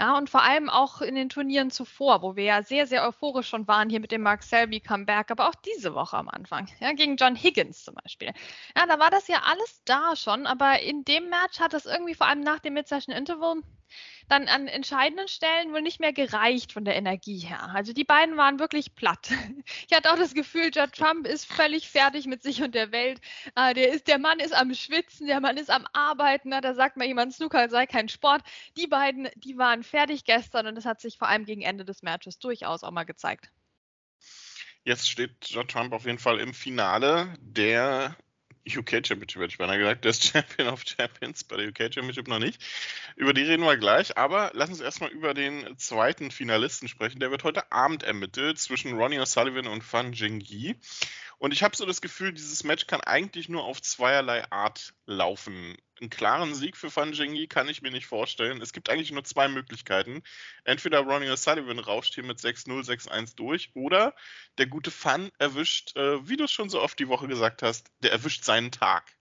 Ja, 0.00 0.18
und 0.18 0.28
vor 0.28 0.42
allem 0.42 0.68
auch 0.68 1.00
in 1.02 1.14
den 1.14 1.28
Turnieren 1.28 1.70
zuvor, 1.70 2.22
wo 2.22 2.34
wir 2.34 2.44
ja 2.44 2.62
sehr, 2.62 2.86
sehr 2.86 3.06
euphorisch 3.06 3.48
schon 3.48 3.68
waren 3.68 3.88
hier 3.88 4.00
mit 4.00 4.10
dem 4.10 4.22
Mark 4.22 4.42
Selby 4.42 4.80
Comeback, 4.80 5.30
aber 5.30 5.48
auch 5.48 5.54
diese 5.54 5.94
Woche 5.94 6.16
am 6.16 6.28
Anfang, 6.28 6.68
ja, 6.80 6.92
gegen 6.92 7.16
John 7.16 7.36
Higgins 7.36 7.84
zum 7.84 7.94
Beispiel. 7.94 8.32
Ja, 8.76 8.86
da 8.86 8.98
war 8.98 9.10
das 9.10 9.28
ja 9.28 9.42
alles 9.44 9.82
da 9.84 10.16
schon, 10.16 10.46
aber 10.46 10.80
in 10.80 11.04
dem 11.04 11.28
Match 11.28 11.60
hat 11.60 11.74
das 11.74 11.86
irgendwie 11.86 12.14
vor 12.14 12.26
allem 12.26 12.40
nach 12.40 12.58
dem 12.58 12.74
Mid-Session 12.74 13.14
Interval 13.14 13.62
dann 14.28 14.48
an 14.48 14.68
entscheidenden 14.68 15.28
Stellen 15.28 15.72
wohl 15.72 15.82
nicht 15.82 16.00
mehr 16.00 16.12
gereicht 16.12 16.72
von 16.72 16.84
der 16.84 16.96
Energie 16.96 17.38
her. 17.38 17.70
Also 17.74 17.92
die 17.92 18.04
beiden 18.04 18.36
waren 18.36 18.58
wirklich 18.58 18.94
platt. 18.94 19.30
Ich 19.88 19.96
hatte 19.96 20.12
auch 20.12 20.18
das 20.18 20.34
Gefühl, 20.34 20.70
Judd 20.74 20.92
Trump 20.92 21.26
ist 21.26 21.46
völlig 21.46 21.88
fertig 21.88 22.26
mit 22.26 22.42
sich 22.42 22.62
und 22.62 22.74
der 22.74 22.92
Welt. 22.92 23.20
Äh, 23.54 23.74
der, 23.74 23.90
ist, 23.92 24.08
der 24.08 24.18
Mann 24.18 24.38
ist 24.38 24.54
am 24.54 24.74
Schwitzen, 24.74 25.26
der 25.26 25.40
Mann 25.40 25.56
ist 25.56 25.70
am 25.70 25.86
Arbeiten. 25.92 26.50
Da 26.50 26.74
sagt 26.74 26.96
mal 26.96 27.06
jemand, 27.06 27.34
Snooker 27.34 27.68
sei 27.68 27.86
kein 27.86 28.08
Sport. 28.08 28.42
Die 28.76 28.86
beiden, 28.86 29.28
die 29.36 29.56
waren 29.58 29.82
fertig 29.82 30.24
gestern 30.24 30.66
und 30.66 30.74
das 30.74 30.84
hat 30.84 31.00
sich 31.00 31.18
vor 31.18 31.28
allem 31.28 31.44
gegen 31.44 31.62
Ende 31.62 31.84
des 31.84 32.02
Matches 32.02 32.38
durchaus 32.38 32.82
auch 32.82 32.90
mal 32.90 33.04
gezeigt. 33.04 33.50
Jetzt 34.84 35.08
steht 35.08 35.46
Judd 35.46 35.70
Trump 35.70 35.92
auf 35.92 36.04
jeden 36.04 36.18
Fall 36.18 36.40
im 36.40 36.52
Finale 36.52 37.34
der 37.40 38.16
UK 38.66 39.06
Championship, 39.06 39.42
hätte 39.42 39.52
ich 39.52 39.58
beinahe 39.58 39.78
gesagt. 39.78 40.04
Der 40.04 40.10
ist 40.10 40.24
Champion 40.24 40.68
of 40.68 40.84
Champions 40.86 41.44
bei 41.44 41.56
der 41.56 41.68
UK 41.68 41.92
Championship 41.92 42.28
noch 42.28 42.38
nicht. 42.38 42.62
Über 43.16 43.34
die 43.34 43.42
reden 43.42 43.64
wir 43.64 43.76
gleich, 43.76 44.16
aber 44.16 44.50
lass 44.54 44.70
uns 44.70 44.80
erstmal 44.80 45.10
über 45.10 45.34
den 45.34 45.76
zweiten 45.76 46.30
Finalisten 46.30 46.88
sprechen. 46.88 47.20
Der 47.20 47.30
wird 47.30 47.44
heute 47.44 47.70
Abend 47.72 48.02
ermittelt 48.02 48.58
zwischen 48.58 48.96
Ronnie 48.96 49.20
O'Sullivan 49.20 49.68
und 49.68 49.84
Fan 49.84 50.12
Jingyi. 50.12 50.76
Und 51.44 51.52
ich 51.52 51.62
habe 51.62 51.76
so 51.76 51.84
das 51.84 52.00
Gefühl, 52.00 52.32
dieses 52.32 52.64
Match 52.64 52.86
kann 52.86 53.02
eigentlich 53.02 53.50
nur 53.50 53.64
auf 53.64 53.82
zweierlei 53.82 54.50
Art 54.50 54.94
laufen. 55.04 55.76
Einen 56.00 56.08
klaren 56.08 56.54
Sieg 56.54 56.74
für 56.74 56.90
Fan 56.90 57.12
Jingyi 57.12 57.48
kann 57.48 57.68
ich 57.68 57.82
mir 57.82 57.90
nicht 57.90 58.06
vorstellen. 58.06 58.62
Es 58.62 58.72
gibt 58.72 58.88
eigentlich 58.88 59.12
nur 59.12 59.24
zwei 59.24 59.48
Möglichkeiten. 59.48 60.22
Entweder 60.64 61.00
Ronnie 61.00 61.28
O'Sullivan 61.28 61.80
rauscht 61.80 62.14
hier 62.14 62.24
mit 62.24 62.38
6-0, 62.38 62.86
6-1 62.86 63.36
durch 63.36 63.72
oder 63.74 64.14
der 64.56 64.68
gute 64.68 64.90
Fan 64.90 65.30
erwischt, 65.36 65.94
äh, 65.98 66.26
wie 66.26 66.38
du 66.38 66.44
es 66.44 66.50
schon 66.50 66.70
so 66.70 66.80
oft 66.80 66.98
die 66.98 67.08
Woche 67.08 67.28
gesagt 67.28 67.60
hast, 67.60 67.90
der 68.02 68.12
erwischt 68.12 68.44
seinen 68.44 68.72
Tag. 68.72 69.14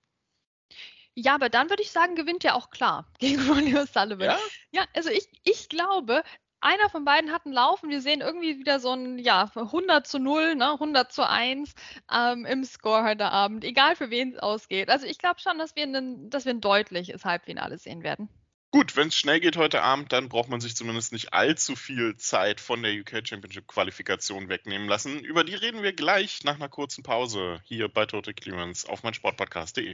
Ja, 1.15 1.35
aber 1.35 1.49
dann 1.49 1.69
würde 1.69 1.83
ich 1.83 1.91
sagen, 1.91 2.15
gewinnt 2.15 2.45
er 2.45 2.55
auch 2.55 2.69
klar 2.69 3.11
gegen 3.19 3.45
Ronnie 3.49 3.75
O'Sullivan. 3.75 4.23
Ja? 4.23 4.39
ja, 4.71 4.85
also 4.93 5.09
ich, 5.09 5.27
ich 5.43 5.67
glaube, 5.67 6.23
einer 6.63 6.89
von 6.89 7.05
beiden 7.05 7.31
hat 7.31 7.45
einen 7.45 7.53
Lauf 7.53 7.83
und 7.83 7.89
wir 7.89 8.01
sehen 8.01 8.21
irgendwie 8.21 8.57
wieder 8.57 8.79
so 8.79 8.91
ein, 8.93 9.19
ja, 9.19 9.51
100 9.53 10.07
zu 10.07 10.19
0, 10.19 10.55
ne, 10.55 10.71
100 10.71 11.11
zu 11.11 11.27
1 11.27 11.73
ähm, 12.11 12.45
im 12.45 12.63
Score 12.63 13.03
heute 13.03 13.25
Abend, 13.31 13.63
egal 13.63 13.95
für 13.95 14.09
wen 14.09 14.33
es 14.33 14.39
ausgeht. 14.39 14.89
Also 14.89 15.05
ich 15.05 15.17
glaube 15.17 15.39
schon, 15.39 15.57
dass 15.57 15.75
wir, 15.75 15.83
einen, 15.83 16.29
dass 16.29 16.45
wir 16.45 16.53
ein 16.53 16.61
deutliches 16.61 17.25
Halbfinale 17.25 17.77
sehen 17.77 18.03
werden. 18.03 18.29
Gut, 18.71 18.95
wenn 18.95 19.09
es 19.09 19.15
schnell 19.15 19.39
geht 19.39 19.55
heute 19.55 19.83
Abend, 19.83 20.11
dann 20.13 20.29
braucht 20.29 20.49
man 20.49 20.59
sich 20.59 20.75
zumindest 20.75 21.11
nicht 21.11 21.31
allzu 21.31 21.75
viel 21.75 22.15
Zeit 22.15 22.59
von 22.59 22.81
der 22.81 22.93
UK 22.93 23.27
Championship 23.27 23.67
Qualifikation 23.67 24.49
wegnehmen 24.49 24.87
lassen. 24.87 25.19
Über 25.19 25.43
die 25.43 25.53
reden 25.53 25.83
wir 25.83 25.93
gleich 25.93 26.43
nach 26.43 26.55
einer 26.55 26.69
kurzen 26.69 27.03
Pause 27.03 27.61
hier 27.65 27.87
bei 27.87 28.07
Total 28.07 28.33
Clearance 28.33 28.89
auf 28.89 29.03
meinsportpodcast.de. 29.03 29.93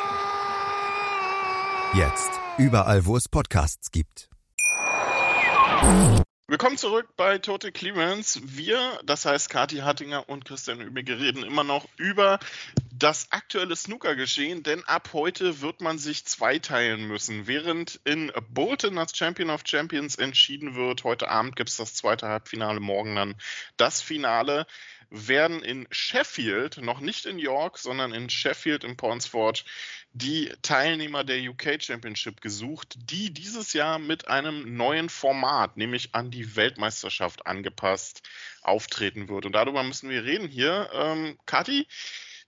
Jetzt. 1.93 2.39
Überall, 2.57 3.05
wo 3.05 3.17
es 3.17 3.27
Podcasts 3.27 3.91
gibt. 3.91 4.29
Willkommen 6.47 6.77
zurück 6.77 7.09
bei 7.17 7.37
Total 7.37 7.73
Clearance. 7.73 8.39
Wir, 8.45 8.77
das 9.03 9.25
heißt 9.25 9.49
Kati 9.49 9.79
Hattinger 9.79 10.29
und 10.29 10.45
Christian 10.45 10.79
Übige, 10.79 11.19
reden 11.19 11.43
immer 11.43 11.65
noch 11.65 11.85
über 11.97 12.39
das 12.93 13.27
aktuelle 13.31 13.75
Snooker-Geschehen, 13.75 14.63
denn 14.63 14.85
ab 14.85 15.09
heute 15.11 15.59
wird 15.59 15.81
man 15.81 15.97
sich 15.97 16.23
zweiteilen 16.23 17.05
müssen. 17.09 17.47
Während 17.47 17.99
in 18.05 18.31
Bolton 18.49 18.97
als 18.97 19.17
Champion 19.17 19.49
of 19.49 19.63
Champions 19.65 20.15
entschieden 20.15 20.75
wird, 20.75 21.03
heute 21.03 21.27
Abend 21.27 21.57
gibt 21.57 21.71
es 21.71 21.77
das 21.77 21.93
zweite 21.93 22.29
Halbfinale, 22.29 22.79
morgen 22.79 23.15
dann 23.15 23.35
das 23.75 24.01
Finale 24.01 24.65
werden 25.11 25.61
in 25.61 25.87
Sheffield, 25.91 26.77
noch 26.77 27.01
nicht 27.01 27.25
in 27.25 27.37
York, 27.37 27.77
sondern 27.77 28.13
in 28.13 28.29
Sheffield 28.29 28.85
im 28.85 28.95
Pornsforge, 28.95 29.63
die 30.13 30.51
Teilnehmer 30.61 31.23
der 31.23 31.41
UK 31.49 31.81
Championship 31.81 32.41
gesucht, 32.41 32.95
die 32.97 33.33
dieses 33.33 33.73
Jahr 33.73 33.97
mit 33.97 34.27
einem 34.27 34.75
neuen 34.75 35.09
Format, 35.09 35.77
nämlich 35.77 36.13
an 36.13 36.31
die 36.31 36.55
Weltmeisterschaft 36.55 37.45
angepasst, 37.47 38.21
auftreten 38.61 39.29
wird. 39.29 39.45
Und 39.45 39.53
darüber 39.53 39.83
müssen 39.83 40.09
wir 40.09 40.23
reden 40.25 40.47
hier. 40.47 40.89
Ähm, 40.93 41.37
Kathi, 41.45 41.87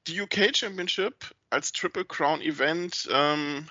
die 0.08 0.20
UK 0.20 0.56
Championship 0.56 1.34
als 1.50 1.72
Triple 1.72 2.06
Crown 2.06 2.42
Event 2.42 3.08
ähm, 3.10 3.70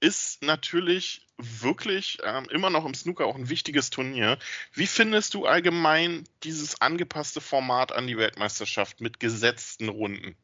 ist 0.00 0.42
natürlich 0.42 1.26
wirklich 1.38 2.18
ähm, 2.22 2.46
immer 2.50 2.70
noch 2.70 2.84
im 2.84 2.94
Snooker 2.94 3.26
auch 3.26 3.34
ein 3.34 3.48
wichtiges 3.48 3.90
Turnier. 3.90 4.38
Wie 4.72 4.86
findest 4.86 5.34
du 5.34 5.46
allgemein 5.46 6.24
dieses 6.44 6.80
angepasste 6.80 7.40
Format 7.40 7.92
an 7.92 8.06
die 8.06 8.16
Weltmeisterschaft 8.16 9.00
mit 9.00 9.18
gesetzten 9.18 9.88
Runden? 9.88 10.36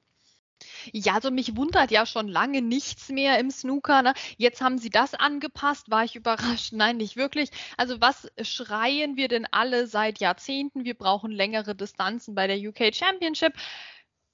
Ja, 0.93 1.15
also 1.15 1.31
mich 1.31 1.57
wundert 1.57 1.91
ja 1.91 2.07
schon 2.07 2.29
lange 2.29 2.63
nichts 2.63 3.09
mehr 3.09 3.39
im 3.39 3.51
Snooker. 3.51 4.03
Ne? 4.03 4.15
Jetzt 4.37 4.61
haben 4.61 4.79
sie 4.79 4.91
das 4.91 5.15
angepasst. 5.15 5.91
War 5.91 6.05
ich 6.05 6.17
überrascht? 6.17 6.73
Nein, 6.73 6.97
nicht 6.97 7.17
wirklich. 7.17 7.51
Also 7.77 8.01
was 8.01 8.31
schreien 8.43 9.17
wir 9.17 9.29
denn 9.29 9.47
alle 9.51 9.87
seit 9.87 10.21
Jahrzehnten? 10.21 10.85
Wir 10.85 10.95
brauchen 10.95 11.31
längere 11.31 11.75
Distanzen 11.75 12.35
bei 12.35 12.47
der 12.47 12.59
UK 12.59 12.95
Championship 12.95 13.55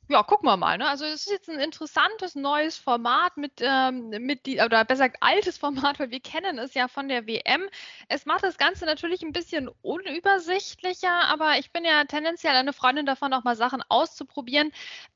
ja, 0.09 0.23
gucken 0.23 0.49
wir 0.49 0.57
mal. 0.57 0.79
Ne? 0.79 0.89
Also 0.89 1.05
es 1.05 1.27
ist 1.27 1.31
jetzt 1.31 1.51
ein 1.51 1.61
interessantes 1.61 2.35
neues 2.35 2.79
Format 2.79 3.37
mit, 3.37 3.53
ähm, 3.61 4.09
mit 4.09 4.47
die, 4.47 4.61
oder 4.61 4.85
besser 4.85 5.09
gesagt 5.09 5.23
altes 5.23 5.59
Format, 5.59 5.99
weil 5.99 6.11
wir 6.11 6.21
kennen 6.21 6.59
es 6.59 6.75
ja 6.75 6.89
von 6.89 7.09
der 7.09 7.27
WM. 7.27 7.69
Es 8.09 8.27
macht 8.27 8.43
das 8.43 8.57
Ganze 8.59 8.87
natürlich 8.87 9.23
ein 9.23 9.33
bisschen 9.33 9.69
unübersichtlicher, 9.83 11.29
aber 11.29 11.59
ich 11.59 11.73
bin 11.73 11.85
ja 11.85 12.05
tendenziell 12.05 12.57
eine 12.57 12.73
Freundin 12.73 13.07
davon, 13.07 13.33
auch 13.35 13.45
mal 13.45 13.57
Sachen 13.57 13.83
auszuprobieren. 13.89 14.73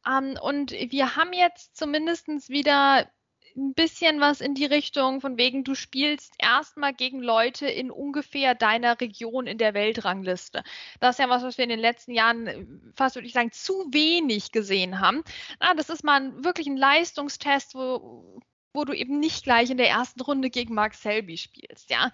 Ähm, 0.07 0.39
und 0.41 0.73
wir 0.73 1.17
haben 1.17 1.33
jetzt 1.33 1.77
zumindest 1.77 2.29
wieder 2.49 3.09
ein 3.57 3.75
bisschen 3.75 4.21
was 4.21 4.41
in 4.41 4.55
die 4.55 4.65
Richtung 4.65 5.21
von 5.21 5.37
wegen, 5.39 5.65
du 5.65 5.75
spielst 5.75 6.35
erstmal 6.39 6.95
gegen 6.95 7.23
Leute 7.23 7.67
in 7.67 7.91
ungefähr 7.91 8.55
deiner 8.55 9.01
Region 9.01 9.47
in 9.47 9.59
der 9.59 9.75
Weltrangliste. 9.75 10.63
Das 11.01 11.17
ist 11.17 11.19
ja 11.19 11.29
was, 11.29 11.43
was 11.43 11.59
wir 11.59 11.65
in 11.65 11.71
den 11.71 11.81
letzten 11.81 12.13
Jahren 12.13 12.47
äh, 12.47 12.67
fast 12.95 13.17
würde 13.17 13.27
ich 13.27 13.35
sagen 13.35 13.53
zu 13.53 13.87
wenig 13.91 14.53
gesehen 14.53 15.01
haben. 15.01 15.23
Ja, 15.61 15.75
das 15.75 15.89
ist 15.91 16.05
mal 16.05 16.21
ein, 16.21 16.45
wirklich 16.45 16.67
ein 16.67 16.77
Leistungstest, 16.77 17.75
wo 17.75 18.41
wo 18.73 18.85
du 18.85 18.93
eben 18.93 19.21
nicht 19.21 19.45
gleich 19.45 19.71
in 19.71 19.77
der 19.77 19.89
ersten 19.89 20.21
Runde 20.21 20.51
gegen 20.51 20.75
Mark 20.75 20.95
Selby 20.95 21.37
spielst, 21.37 21.91
ja. 21.91 22.11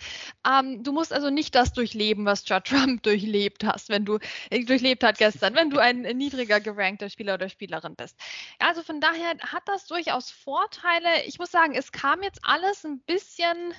Ähm, 0.46 0.82
du 0.82 0.92
musst 0.92 1.12
also 1.12 1.30
nicht 1.30 1.54
das 1.54 1.72
durchleben, 1.72 2.24
was 2.24 2.48
Judd 2.48 2.64
Trump 2.64 3.02
durchlebt 3.04 3.64
hast, 3.64 3.88
wenn 3.88 4.04
du 4.04 4.18
äh, 4.50 4.64
durchlebt 4.64 5.04
hat 5.04 5.18
gestern, 5.18 5.54
wenn 5.54 5.70
du 5.70 5.78
ein 5.78 6.02
niedriger 6.02 6.60
gerankter 6.60 7.10
Spieler 7.10 7.34
oder 7.34 7.48
Spielerin 7.48 7.96
bist. 7.96 8.16
Also 8.58 8.82
von 8.82 9.00
daher 9.00 9.34
hat 9.40 9.62
das 9.66 9.86
durchaus 9.86 10.30
Vorteile. 10.30 11.24
Ich 11.26 11.38
muss 11.38 11.50
sagen, 11.50 11.74
es 11.74 11.92
kam 11.92 12.22
jetzt 12.22 12.40
alles 12.42 12.84
ein 12.84 13.00
bisschen 13.00 13.74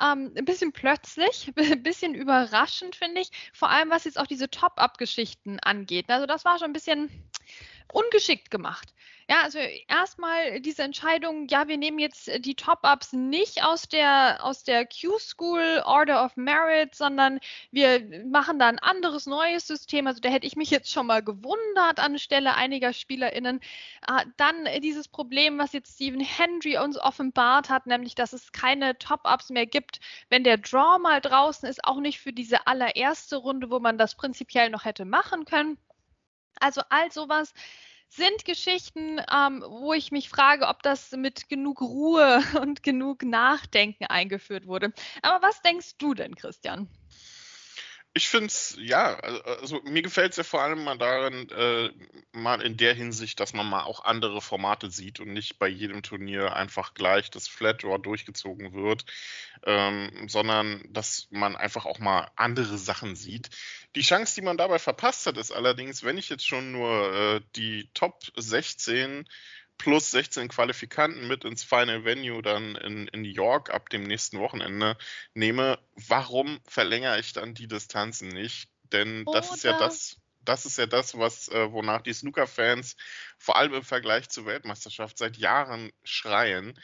ähm, 0.00 0.32
ein 0.36 0.44
bisschen 0.44 0.72
plötzlich, 0.72 1.52
ein 1.56 1.82
bisschen 1.82 2.14
überraschend, 2.14 2.96
finde 2.96 3.22
ich. 3.22 3.30
Vor 3.52 3.70
allem, 3.70 3.90
was 3.90 4.04
jetzt 4.04 4.18
auch 4.18 4.26
diese 4.26 4.50
Top-Up-Geschichten 4.50 5.58
angeht. 5.60 6.06
Also 6.08 6.26
das 6.26 6.44
war 6.44 6.58
schon 6.58 6.70
ein 6.70 6.74
bisschen 6.74 7.10
ungeschickt 7.92 8.50
gemacht. 8.50 8.92
Ja, 9.28 9.42
also 9.42 9.58
erstmal 9.88 10.60
diese 10.60 10.84
Entscheidung, 10.84 11.48
ja, 11.48 11.66
wir 11.66 11.78
nehmen 11.78 11.98
jetzt 11.98 12.30
die 12.44 12.54
Top-Ups 12.54 13.12
nicht 13.12 13.64
aus 13.64 13.88
der, 13.88 14.38
aus 14.44 14.62
der 14.62 14.86
Q-School 14.86 15.82
Order 15.84 16.24
of 16.24 16.36
Merit, 16.36 16.94
sondern 16.94 17.40
wir 17.72 18.24
machen 18.24 18.60
da 18.60 18.68
ein 18.68 18.78
anderes 18.78 19.26
neues 19.26 19.66
System. 19.66 20.06
Also 20.06 20.20
da 20.20 20.28
hätte 20.28 20.46
ich 20.46 20.54
mich 20.54 20.70
jetzt 20.70 20.92
schon 20.92 21.08
mal 21.08 21.24
gewundert 21.24 21.98
anstelle 21.98 22.54
einiger 22.54 22.92
SpielerInnen. 22.92 23.60
Äh, 24.06 24.26
dann 24.36 24.68
dieses 24.80 25.08
Problem, 25.08 25.58
was 25.58 25.72
jetzt 25.72 25.94
Stephen 25.96 26.20
Hendry 26.20 26.78
uns 26.78 26.96
offenbart 26.96 27.68
hat, 27.68 27.86
nämlich, 27.86 28.14
dass 28.14 28.32
es 28.32 28.52
keine 28.52 28.96
Top-Ups 28.96 29.50
mehr 29.50 29.66
gibt, 29.66 29.98
wenn 30.30 30.44
der 30.44 30.58
Draw 30.58 31.00
mal 31.00 31.20
draußen 31.20 31.68
ist, 31.68 31.84
auch 31.84 31.98
nicht 31.98 32.20
für 32.20 32.32
diese 32.32 32.68
allererste 32.68 33.36
Runde, 33.38 33.70
wo 33.70 33.80
man 33.80 33.98
das 33.98 34.14
prinzipiell 34.14 34.70
noch 34.70 34.84
hätte 34.84 35.04
machen 35.04 35.46
können. 35.46 35.78
Also 36.60 36.82
all 36.88 37.10
sowas 37.12 37.52
sind 38.08 38.44
Geschichten, 38.44 39.20
ähm, 39.32 39.64
wo 39.66 39.92
ich 39.92 40.12
mich 40.12 40.28
frage, 40.28 40.66
ob 40.68 40.82
das 40.82 41.12
mit 41.12 41.48
genug 41.48 41.80
Ruhe 41.80 42.40
und 42.60 42.82
genug 42.82 43.24
Nachdenken 43.24 44.06
eingeführt 44.06 44.66
wurde. 44.66 44.92
Aber 45.22 45.46
was 45.46 45.60
denkst 45.62 45.98
du 45.98 46.14
denn, 46.14 46.34
Christian? 46.34 46.88
Ich 48.16 48.30
finde 48.30 48.46
es, 48.46 48.74
ja, 48.80 49.14
also, 49.18 49.42
also 49.42 49.82
mir 49.82 50.00
gefällt 50.00 50.30
es 50.30 50.38
ja 50.38 50.42
vor 50.42 50.62
allem 50.62 50.84
mal 50.84 50.96
darin, 50.96 51.50
äh, 51.50 51.90
mal 52.32 52.62
in 52.62 52.78
der 52.78 52.94
Hinsicht, 52.94 53.38
dass 53.40 53.52
man 53.52 53.68
mal 53.68 53.82
auch 53.82 54.04
andere 54.04 54.40
Formate 54.40 54.90
sieht 54.90 55.20
und 55.20 55.34
nicht 55.34 55.58
bei 55.58 55.68
jedem 55.68 56.02
Turnier 56.02 56.56
einfach 56.56 56.94
gleich 56.94 57.30
das 57.30 57.46
Flat 57.46 57.82
Draw 57.82 57.98
durchgezogen 57.98 58.72
wird, 58.72 59.04
ähm, 59.66 60.28
sondern 60.28 60.82
dass 60.88 61.28
man 61.30 61.56
einfach 61.56 61.84
auch 61.84 61.98
mal 61.98 62.30
andere 62.36 62.78
Sachen 62.78 63.16
sieht. 63.16 63.50
Die 63.96 64.00
Chance, 64.00 64.34
die 64.36 64.46
man 64.46 64.56
dabei 64.56 64.78
verpasst 64.78 65.26
hat, 65.26 65.36
ist 65.36 65.52
allerdings, 65.52 66.02
wenn 66.02 66.16
ich 66.16 66.30
jetzt 66.30 66.46
schon 66.46 66.72
nur 66.72 67.12
äh, 67.12 67.40
die 67.54 67.90
Top 67.92 68.22
16 68.34 69.28
plus 69.78 70.10
16 70.10 70.48
Qualifikanten 70.48 71.28
mit 71.28 71.44
ins 71.44 71.64
Final 71.64 72.04
Venue 72.04 72.42
dann 72.42 72.76
in, 72.76 73.08
in 73.08 73.22
New 73.22 73.28
York 73.28 73.70
ab 73.70 73.88
dem 73.90 74.04
nächsten 74.04 74.38
Wochenende 74.38 74.96
nehme, 75.34 75.78
warum 75.94 76.60
verlängere 76.66 77.18
ich 77.20 77.32
dann 77.32 77.54
die 77.54 77.68
Distanzen 77.68 78.28
nicht? 78.28 78.68
Denn 78.92 79.24
das 79.32 79.52
ist 79.52 79.64
ja 79.64 79.76
das, 79.78 80.16
das 80.44 80.64
ist 80.64 80.78
ja 80.78 80.86
das, 80.86 81.18
was, 81.18 81.48
äh, 81.48 81.72
wonach 81.72 82.02
die 82.02 82.12
Snooker-Fans 82.12 82.96
vor 83.38 83.56
allem 83.56 83.74
im 83.74 83.82
Vergleich 83.82 84.28
zur 84.28 84.46
Weltmeisterschaft 84.46 85.18
seit 85.18 85.36
Jahren 85.36 85.92
schreien 86.04 86.78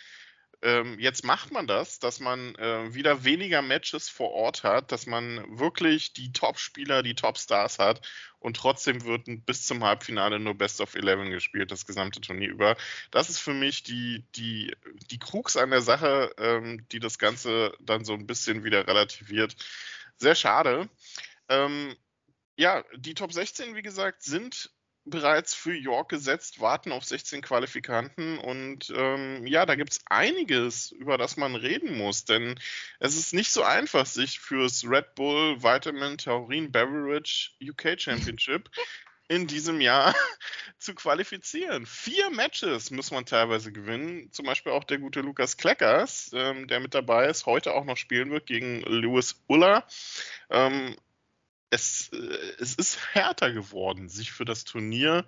ähm, 0.63 0.99
jetzt 0.99 1.25
macht 1.25 1.51
man 1.51 1.67
das, 1.67 1.99
dass 1.99 2.21
man 2.21 2.55
äh, 2.55 2.95
wieder 2.95 3.25
weniger 3.25 3.63
Matches 3.63 4.09
vor 4.09 4.31
Ort 4.31 4.63
hat, 4.63 4.93
dass 4.93 5.07
man 5.07 5.59
wirklich 5.59 6.13
die 6.13 6.33
Top-Spieler, 6.33 7.03
die 7.03 7.15
Top-Stars 7.15 7.79
hat 7.79 8.01
und 8.39 8.57
trotzdem 8.57 9.05
wird 9.05 9.27
bis 9.47 9.67
zum 9.67 9.83
Halbfinale 9.83 10.39
nur 10.39 10.55
Best 10.55 10.81
of 10.81 10.95
Eleven 10.95 11.31
gespielt, 11.31 11.71
das 11.71 11.87
gesamte 11.87 12.21
Turnier 12.21 12.51
über. 12.51 12.77
Das 13.11 13.29
ist 13.29 13.39
für 13.39 13.55
mich 13.55 13.83
die, 13.83 14.25
die, 14.37 14.75
die 15.11 15.19
Krux 15.19 15.57
an 15.57 15.71
der 15.71 15.83
Sache, 15.83 16.33
ähm, 16.39 16.87
die 16.93 17.01
das 17.01 17.19
Ganze 17.19 17.73
dann 17.81 18.05
so 18.05 18.15
ein 18.15 18.27
bisschen 18.27 18.65
wieder 18.65 18.87
relativiert. 18.87 19.57
Sehr 20.17 20.35
schade. 20.35 20.89
Ähm, 21.49 21.97
ja, 22.57 22.85
die 22.97 23.15
Top 23.15 23.33
16, 23.33 23.75
wie 23.75 23.83
gesagt, 23.83 24.23
sind 24.23 24.71
bereits 25.05 25.55
für 25.55 25.75
York 25.75 26.11
gesetzt, 26.11 26.61
warten 26.61 26.93
auf 26.93 27.05
16 27.05 27.43
Qualifikanten 27.43 28.39
und 28.39 28.93
ähm, 28.97 29.47
ja, 29.47 29.67
da 29.67 29.75
gibt 29.75 29.93
es 29.93 30.01
einiges, 30.07 30.93
über 30.93 31.19
das 31.19 31.37
man 31.37 31.57
reden 31.57 31.97
muss, 31.97 32.25
denn 32.25 32.59
es 33.01 33.17
ist 33.17 33.35
nicht 33.35 33.51
so 33.51 33.63
einfach, 33.63 34.07
sich 34.07 34.39
fürs 34.39 34.85
Red 34.85 35.15
Bull 35.15 35.63
Vitamin 35.63 36.19
Taurin 36.19 36.71
Beverage 36.71 37.51
UK 37.61 38.01
Championship 38.01 38.71
in 39.29 39.47
diesem 39.47 39.81
Jahr 39.81 40.15
zu 40.79 40.95
qualifizieren. 40.95 41.85
Vier 41.87 42.31
Matches 42.31 42.91
muss 42.91 43.11
man 43.11 43.27
teilweise 43.27 43.73
gewinnen, 43.73 44.31
zum 44.31 44.47
Beispiel 44.47 44.73
auch 44.73 44.85
der 44.85 44.99
gute 44.99 45.21
Lukas 45.21 45.57
Kleckers, 45.57 46.31
ähm, 46.33 46.69
der 46.69 46.79
mit 46.79 46.95
dabei 46.95 47.27
ist, 47.27 47.47
heute 47.47 47.75
auch 47.75 47.85
noch 47.85 47.97
spielen 47.97 48.31
wird 48.31 48.47
gegen 48.47 48.83
Lewis 48.83 49.43
Uller. 49.49 49.87
Ähm, 50.51 50.97
es, 51.73 52.11
äh, 52.13 52.17
es 52.59 52.75
ist 52.75 53.15
härter 53.15 53.53
geworden, 53.53 54.09
sich 54.09 54.31
für 54.31 54.45
das 54.45 54.65
Turnier, 54.65 55.27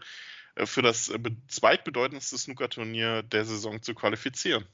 äh, 0.55 0.67
für 0.67 0.83
das 0.83 1.09
äh, 1.09 1.19
zweitbedeutendste 1.49 2.37
Snooker-Turnier 2.39 3.23
der 3.23 3.45
Saison 3.47 3.83
zu 3.83 3.95
qualifizieren. 3.95 4.67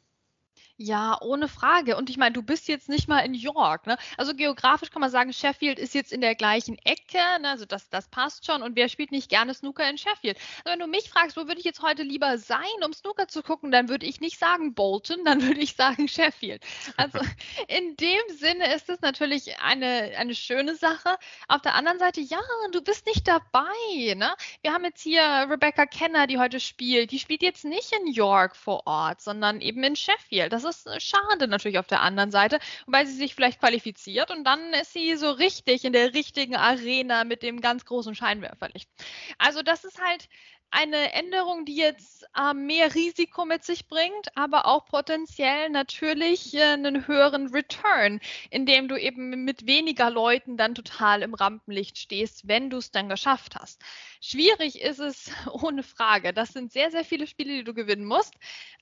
Ja, 0.82 1.18
ohne 1.20 1.46
Frage. 1.46 1.94
Und 1.98 2.08
ich 2.08 2.16
meine, 2.16 2.32
du 2.32 2.42
bist 2.42 2.66
jetzt 2.66 2.88
nicht 2.88 3.06
mal 3.06 3.18
in 3.18 3.34
York. 3.34 3.86
Ne? 3.86 3.98
Also 4.16 4.34
geografisch 4.34 4.90
kann 4.90 5.02
man 5.02 5.10
sagen, 5.10 5.30
Sheffield 5.34 5.78
ist 5.78 5.92
jetzt 5.94 6.10
in 6.10 6.22
der 6.22 6.34
gleichen 6.34 6.78
Ecke. 6.78 7.18
Ne? 7.42 7.50
Also 7.50 7.66
das, 7.66 7.90
das 7.90 8.08
passt 8.08 8.46
schon. 8.46 8.62
Und 8.62 8.76
wer 8.76 8.88
spielt 8.88 9.12
nicht 9.12 9.28
gerne 9.28 9.52
Snooker 9.52 9.86
in 9.90 9.98
Sheffield? 9.98 10.38
Also 10.64 10.72
wenn 10.72 10.78
du 10.78 10.86
mich 10.86 11.10
fragst, 11.10 11.36
wo 11.36 11.46
würde 11.46 11.58
ich 11.58 11.66
jetzt 11.66 11.82
heute 11.82 12.02
lieber 12.02 12.38
sein, 12.38 12.64
um 12.82 12.94
Snooker 12.94 13.28
zu 13.28 13.42
gucken, 13.42 13.70
dann 13.70 13.90
würde 13.90 14.06
ich 14.06 14.22
nicht 14.22 14.38
sagen 14.38 14.72
Bolton, 14.72 15.22
dann 15.22 15.42
würde 15.42 15.60
ich 15.60 15.76
sagen 15.76 16.08
Sheffield. 16.08 16.64
Also 16.96 17.18
in 17.68 17.96
dem 17.96 18.22
Sinne 18.38 18.74
ist 18.74 18.88
es 18.88 19.02
natürlich 19.02 19.60
eine, 19.60 20.12
eine 20.16 20.34
schöne 20.34 20.76
Sache. 20.76 21.18
Auf 21.46 21.60
der 21.60 21.74
anderen 21.74 21.98
Seite, 21.98 22.22
ja, 22.22 22.40
du 22.72 22.80
bist 22.80 23.04
nicht 23.04 23.28
dabei. 23.28 24.14
Ne? 24.16 24.34
Wir 24.62 24.72
haben 24.72 24.84
jetzt 24.84 25.02
hier 25.02 25.46
Rebecca 25.46 25.84
Kenner, 25.84 26.26
die 26.26 26.38
heute 26.38 26.58
spielt. 26.58 27.10
Die 27.10 27.18
spielt 27.18 27.42
jetzt 27.42 27.66
nicht 27.66 27.92
in 27.92 28.10
York 28.10 28.56
vor 28.56 28.86
Ort, 28.86 29.20
sondern 29.20 29.60
eben 29.60 29.84
in 29.84 29.94
Sheffield. 29.94 30.54
Das 30.54 30.64
ist 30.64 30.69
ist 30.70 31.02
schade 31.02 31.48
natürlich 31.48 31.78
auf 31.78 31.86
der 31.86 32.00
anderen 32.00 32.30
Seite, 32.30 32.58
weil 32.86 33.06
sie 33.06 33.14
sich 33.14 33.34
vielleicht 33.34 33.60
qualifiziert 33.60 34.30
und 34.30 34.44
dann 34.44 34.72
ist 34.74 34.92
sie 34.92 35.16
so 35.16 35.30
richtig 35.30 35.84
in 35.84 35.92
der 35.92 36.14
richtigen 36.14 36.56
Arena 36.56 37.24
mit 37.24 37.42
dem 37.42 37.60
ganz 37.60 37.84
großen 37.84 38.14
Scheinwerferlicht. 38.14 38.88
Also 39.38 39.62
das 39.62 39.84
ist 39.84 40.00
halt 40.00 40.28
eine 40.70 41.12
Änderung, 41.14 41.64
die 41.64 41.76
jetzt 41.76 42.26
äh, 42.36 42.54
mehr 42.54 42.94
Risiko 42.94 43.44
mit 43.44 43.64
sich 43.64 43.88
bringt, 43.88 44.36
aber 44.36 44.66
auch 44.66 44.86
potenziell 44.86 45.68
natürlich 45.70 46.54
äh, 46.54 46.62
einen 46.62 47.06
höheren 47.06 47.48
Return, 47.48 48.20
indem 48.50 48.86
du 48.86 48.96
eben 48.96 49.44
mit 49.44 49.66
weniger 49.66 50.10
Leuten 50.10 50.56
dann 50.56 50.74
total 50.74 51.22
im 51.22 51.34
Rampenlicht 51.34 51.98
stehst, 51.98 52.46
wenn 52.46 52.70
du 52.70 52.78
es 52.78 52.92
dann 52.92 53.08
geschafft 53.08 53.56
hast. 53.56 53.82
Schwierig 54.20 54.80
ist 54.80 55.00
es 55.00 55.30
ohne 55.50 55.82
Frage. 55.82 56.32
Das 56.32 56.52
sind 56.52 56.72
sehr, 56.72 56.90
sehr 56.90 57.04
viele 57.04 57.26
Spiele, 57.26 57.54
die 57.54 57.64
du 57.64 57.72
gewinnen 57.72 58.04
musst. 58.04 58.34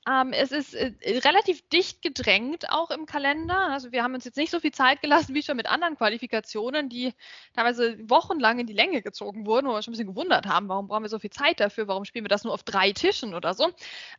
Ähm, 0.08 0.32
es 0.32 0.52
ist 0.52 0.74
äh, 0.74 0.92
relativ 1.02 1.68
dicht 1.68 2.02
gedrängt 2.02 2.70
auch 2.70 2.90
im 2.90 3.06
Kalender. 3.06 3.68
Also 3.68 3.92
wir 3.92 4.02
haben 4.02 4.14
uns 4.14 4.24
jetzt 4.24 4.36
nicht 4.36 4.50
so 4.50 4.58
viel 4.58 4.72
Zeit 4.72 5.00
gelassen 5.00 5.34
wie 5.34 5.42
schon 5.42 5.56
mit 5.56 5.66
anderen 5.66 5.96
Qualifikationen, 5.96 6.88
die 6.88 7.14
teilweise 7.54 7.96
wochenlang 8.08 8.58
in 8.58 8.66
die 8.66 8.72
Länge 8.72 9.00
gezogen 9.00 9.46
wurden, 9.46 9.66
wo 9.66 9.72
wir 9.72 9.76
uns 9.76 9.84
schon 9.84 9.92
ein 9.92 9.96
bisschen 9.96 10.14
gewundert 10.14 10.46
haben, 10.46 10.68
warum 10.68 10.88
brauchen 10.88 11.04
wir 11.04 11.08
so 11.08 11.18
viel 11.18 11.30
Zeit 11.30 11.60
dafür, 11.60 11.77
warum 11.86 12.04
spielen 12.04 12.24
wir 12.24 12.28
das 12.28 12.44
nur 12.44 12.54
auf 12.54 12.62
drei 12.62 12.92
Tischen 12.92 13.34
oder 13.34 13.54
so. 13.54 13.70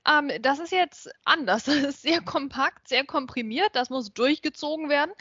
Ähm, 0.07 0.31
das 0.41 0.59
ist 0.59 0.71
jetzt 0.71 1.09
anders. 1.25 1.65
Das 1.79 1.95
ist 1.95 2.01
sehr 2.01 2.21
kompakt, 2.21 2.87
sehr 2.87 3.05
komprimiert. 3.05 3.69
Das 3.73 3.89
muss 3.89 4.13
durchgezogen 4.13 4.89
werden. 4.89 5.11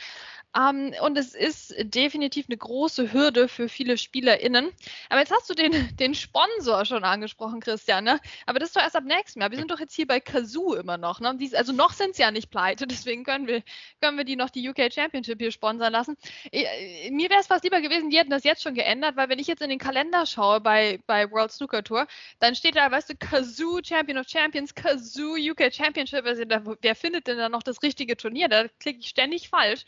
Ähm, 0.56 0.94
und 1.02 1.18
es 1.18 1.34
ist 1.34 1.74
definitiv 1.78 2.46
eine 2.48 2.56
große 2.56 3.12
Hürde 3.12 3.48
für 3.48 3.68
viele 3.68 3.98
SpielerInnen. 3.98 4.70
Aber 5.10 5.20
jetzt 5.20 5.32
hast 5.32 5.48
du 5.50 5.54
den, 5.54 5.72
den 5.96 6.14
Sponsor 6.14 6.84
schon 6.84 7.04
angesprochen, 7.04 7.60
Christian, 7.60 8.04
ne? 8.04 8.20
Aber 8.46 8.58
das 8.58 8.70
ist 8.70 8.76
doch 8.76 8.82
erst 8.82 8.96
ab 8.96 9.04
nächstem 9.04 9.42
Jahr. 9.42 9.50
Wir 9.50 9.58
sind 9.58 9.70
doch 9.70 9.80
jetzt 9.80 9.94
hier 9.94 10.06
bei 10.06 10.20
Kazoo 10.20 10.74
immer 10.74 10.96
noch, 10.96 11.20
ne? 11.20 11.36
Die, 11.36 11.54
also 11.56 11.72
noch 11.72 11.92
sind 11.92 12.16
sie 12.16 12.22
ja 12.22 12.30
nicht 12.30 12.50
pleite, 12.50 12.86
deswegen 13.08 13.24
können 13.24 13.46
wir, 13.46 13.62
können 14.00 14.16
wir 14.16 14.24
die 14.24 14.36
noch 14.36 14.50
die 14.50 14.66
UK 14.68 14.92
Championship 14.92 15.38
hier 15.38 15.52
sponsern 15.52 15.92
lassen. 15.92 16.16
Ich, 16.50 16.64
äh, 16.64 17.10
mir 17.10 17.28
wäre 17.30 17.40
es 17.40 17.46
fast 17.46 17.64
lieber 17.64 17.80
gewesen, 17.80 18.10
die 18.10 18.18
hätten 18.18 18.30
das 18.30 18.44
jetzt 18.44 18.62
schon 18.62 18.74
geändert, 18.74 19.16
weil 19.16 19.28
wenn 19.28 19.38
ich 19.38 19.46
jetzt 19.46 19.62
in 19.62 19.70
den 19.70 19.78
Kalender 19.78 20.24
schaue 20.26 20.60
bei, 20.60 21.00
bei 21.06 21.30
World 21.30 21.52
Snooker 21.52 21.84
Tour, 21.84 22.06
dann 22.40 22.54
steht 22.54 22.76
da, 22.76 22.90
weißt 22.90 23.10
du, 23.10 23.16
Kazoo 23.16 23.80
Champion 23.82 24.18
of 24.18 24.28
Champions, 24.28 24.74
Kazoo 24.74 25.36
UK 25.36 25.72
Championship. 25.72 26.24
Also 26.24 26.44
da, 26.44 26.62
wer 26.80 26.94
findet 26.94 27.26
denn 27.26 27.38
da 27.38 27.48
noch 27.48 27.62
das 27.62 27.82
richtige 27.82 28.16
Turnier? 28.16 28.48
Da 28.48 28.68
klicke 28.80 29.00
ich 29.00 29.08
ständig 29.08 29.48
falsch. 29.48 29.84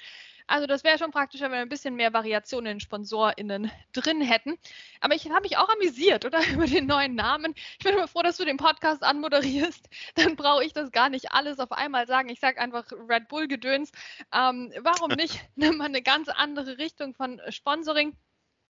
Also 0.50 0.66
das 0.66 0.82
wäre 0.82 0.98
schon 0.98 1.12
praktischer, 1.12 1.44
wenn 1.44 1.52
wir 1.52 1.60
ein 1.60 1.68
bisschen 1.68 1.94
mehr 1.94 2.12
Variationen 2.12 2.72
in 2.72 2.80
SponsorInnen 2.80 3.70
drin 3.92 4.20
hätten. 4.20 4.58
Aber 5.00 5.14
ich 5.14 5.30
habe 5.30 5.42
mich 5.42 5.56
auch 5.56 5.68
amüsiert, 5.68 6.24
oder? 6.24 6.40
Über 6.52 6.66
den 6.66 6.86
neuen 6.86 7.14
Namen. 7.14 7.54
Ich 7.78 7.84
bin 7.84 7.94
immer 7.94 8.08
froh, 8.08 8.22
dass 8.22 8.36
du 8.36 8.44
den 8.44 8.56
Podcast 8.56 9.04
anmoderierst. 9.04 9.88
Dann 10.16 10.34
brauche 10.34 10.64
ich 10.64 10.72
das 10.72 10.90
gar 10.90 11.08
nicht 11.08 11.30
alles 11.30 11.60
auf 11.60 11.70
einmal 11.70 12.08
sagen. 12.08 12.30
Ich 12.30 12.40
sage 12.40 12.60
einfach 12.60 12.90
Red 13.08 13.28
Bull 13.28 13.46
Gedöns. 13.46 13.92
Ähm, 14.34 14.72
warum 14.80 15.12
nicht? 15.12 15.40
Nimm 15.54 15.76
mal 15.76 15.84
eine 15.84 16.02
ganz 16.02 16.28
andere 16.28 16.78
Richtung 16.78 17.14
von 17.14 17.40
Sponsoring. 17.48 18.16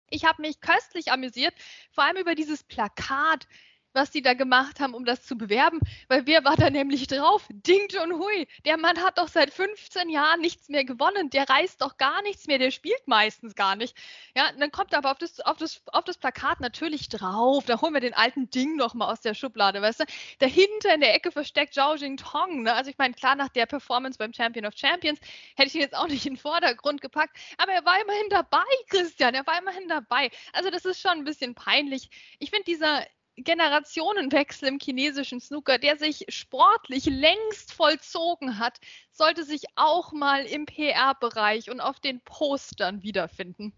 Ich 0.10 0.26
habe 0.26 0.42
mich 0.42 0.62
köstlich 0.62 1.12
amüsiert, 1.12 1.54
vor 1.92 2.04
allem 2.04 2.18
über 2.18 2.36
dieses 2.36 2.64
Plakat 2.64 3.48
was 3.96 4.12
die 4.12 4.22
da 4.22 4.34
gemacht 4.34 4.80
haben, 4.80 4.94
um 4.94 5.06
das 5.06 5.24
zu 5.24 5.38
bewerben, 5.38 5.80
weil 6.08 6.28
wer 6.28 6.44
war 6.44 6.56
da 6.56 6.70
nämlich 6.70 7.08
drauf? 7.08 7.48
Ding 7.50 7.88
Junhui. 7.90 8.48
Der 8.66 8.78
Mann 8.78 9.02
hat 9.02 9.18
doch 9.18 9.30
seit 9.30 9.52
15 9.52 10.10
Jahren 10.10 10.42
nichts 10.42 10.70
mehr 10.70 10.84
gewonnen. 10.84 11.30
Der 11.30 11.50
reißt 11.50 11.82
doch 11.82 11.98
gar 11.98 12.22
nichts 12.22 12.48
mehr. 12.48 12.60
Der 12.60 12.72
spielt 12.72 13.08
meistens 13.08 13.56
gar 13.56 13.76
nicht. 13.76 13.96
Ja, 14.36 14.52
dann 14.60 14.72
kommt 14.72 14.92
er 14.92 15.00
aber 15.00 15.12
auf 15.12 15.18
das, 15.18 15.40
auf 15.40 15.58
das, 15.58 15.82
auf 15.88 16.04
das 16.04 16.18
Plakat 16.18 16.60
natürlich 16.60 17.10
drauf. 17.10 17.66
Da 17.66 17.82
holen 17.82 17.94
wir 17.94 18.02
den 18.02 18.14
alten 18.14 18.50
Ding 18.50 18.76
nochmal 18.76 19.12
aus 19.12 19.22
der 19.22 19.34
Schublade, 19.34 19.82
weißt 19.82 20.02
du? 20.02 20.06
Dahinter 20.40 20.94
in 20.94 21.02
der 21.02 21.16
Ecke 21.16 21.32
versteckt 21.32 21.74
Zhao 21.74 21.96
Jingtong. 21.96 22.64
Ne? 22.64 22.74
Also 22.74 22.90
ich 22.90 22.98
meine, 22.98 23.14
klar, 23.14 23.36
nach 23.36 23.50
der 23.50 23.66
Performance 23.66 24.18
beim 24.18 24.34
Champion 24.34 24.66
of 24.66 24.74
Champions 24.76 25.20
hätte 25.56 25.68
ich 25.68 25.76
ihn 25.76 25.82
jetzt 25.82 25.96
auch 25.96 26.08
nicht 26.08 26.26
in 26.26 26.34
den 26.34 26.40
Vordergrund 26.40 27.02
gepackt. 27.02 27.38
Aber 27.58 27.72
er 27.72 27.86
war 27.86 28.02
immerhin 28.02 28.30
dabei, 28.30 28.64
Christian. 28.90 29.34
Er 29.34 29.48
war 29.48 29.60
immerhin 29.60 29.88
dabei. 29.88 30.30
Also 30.54 30.70
das 30.70 30.84
ist 30.86 31.00
schon 31.00 31.12
ein 31.12 31.24
bisschen 31.24 31.56
peinlich. 31.56 32.10
Ich 32.40 32.50
finde 32.50 32.66
dieser 32.66 33.06
Generationenwechsel 33.38 34.68
im 34.68 34.80
chinesischen 34.80 35.40
Snooker, 35.40 35.78
der 35.78 35.98
sich 35.98 36.26
sportlich 36.30 37.06
längst 37.06 37.74
vollzogen 37.74 38.60
hat, 38.60 38.80
sollte 39.12 39.44
sich 39.44 39.64
auch 39.76 40.12
mal 40.12 40.46
im 40.46 40.66
PR-Bereich 40.66 41.70
und 41.70 41.82
auf 41.82 42.00
den 42.00 42.22
Postern 42.22 43.04
wiederfinden. 43.04 43.74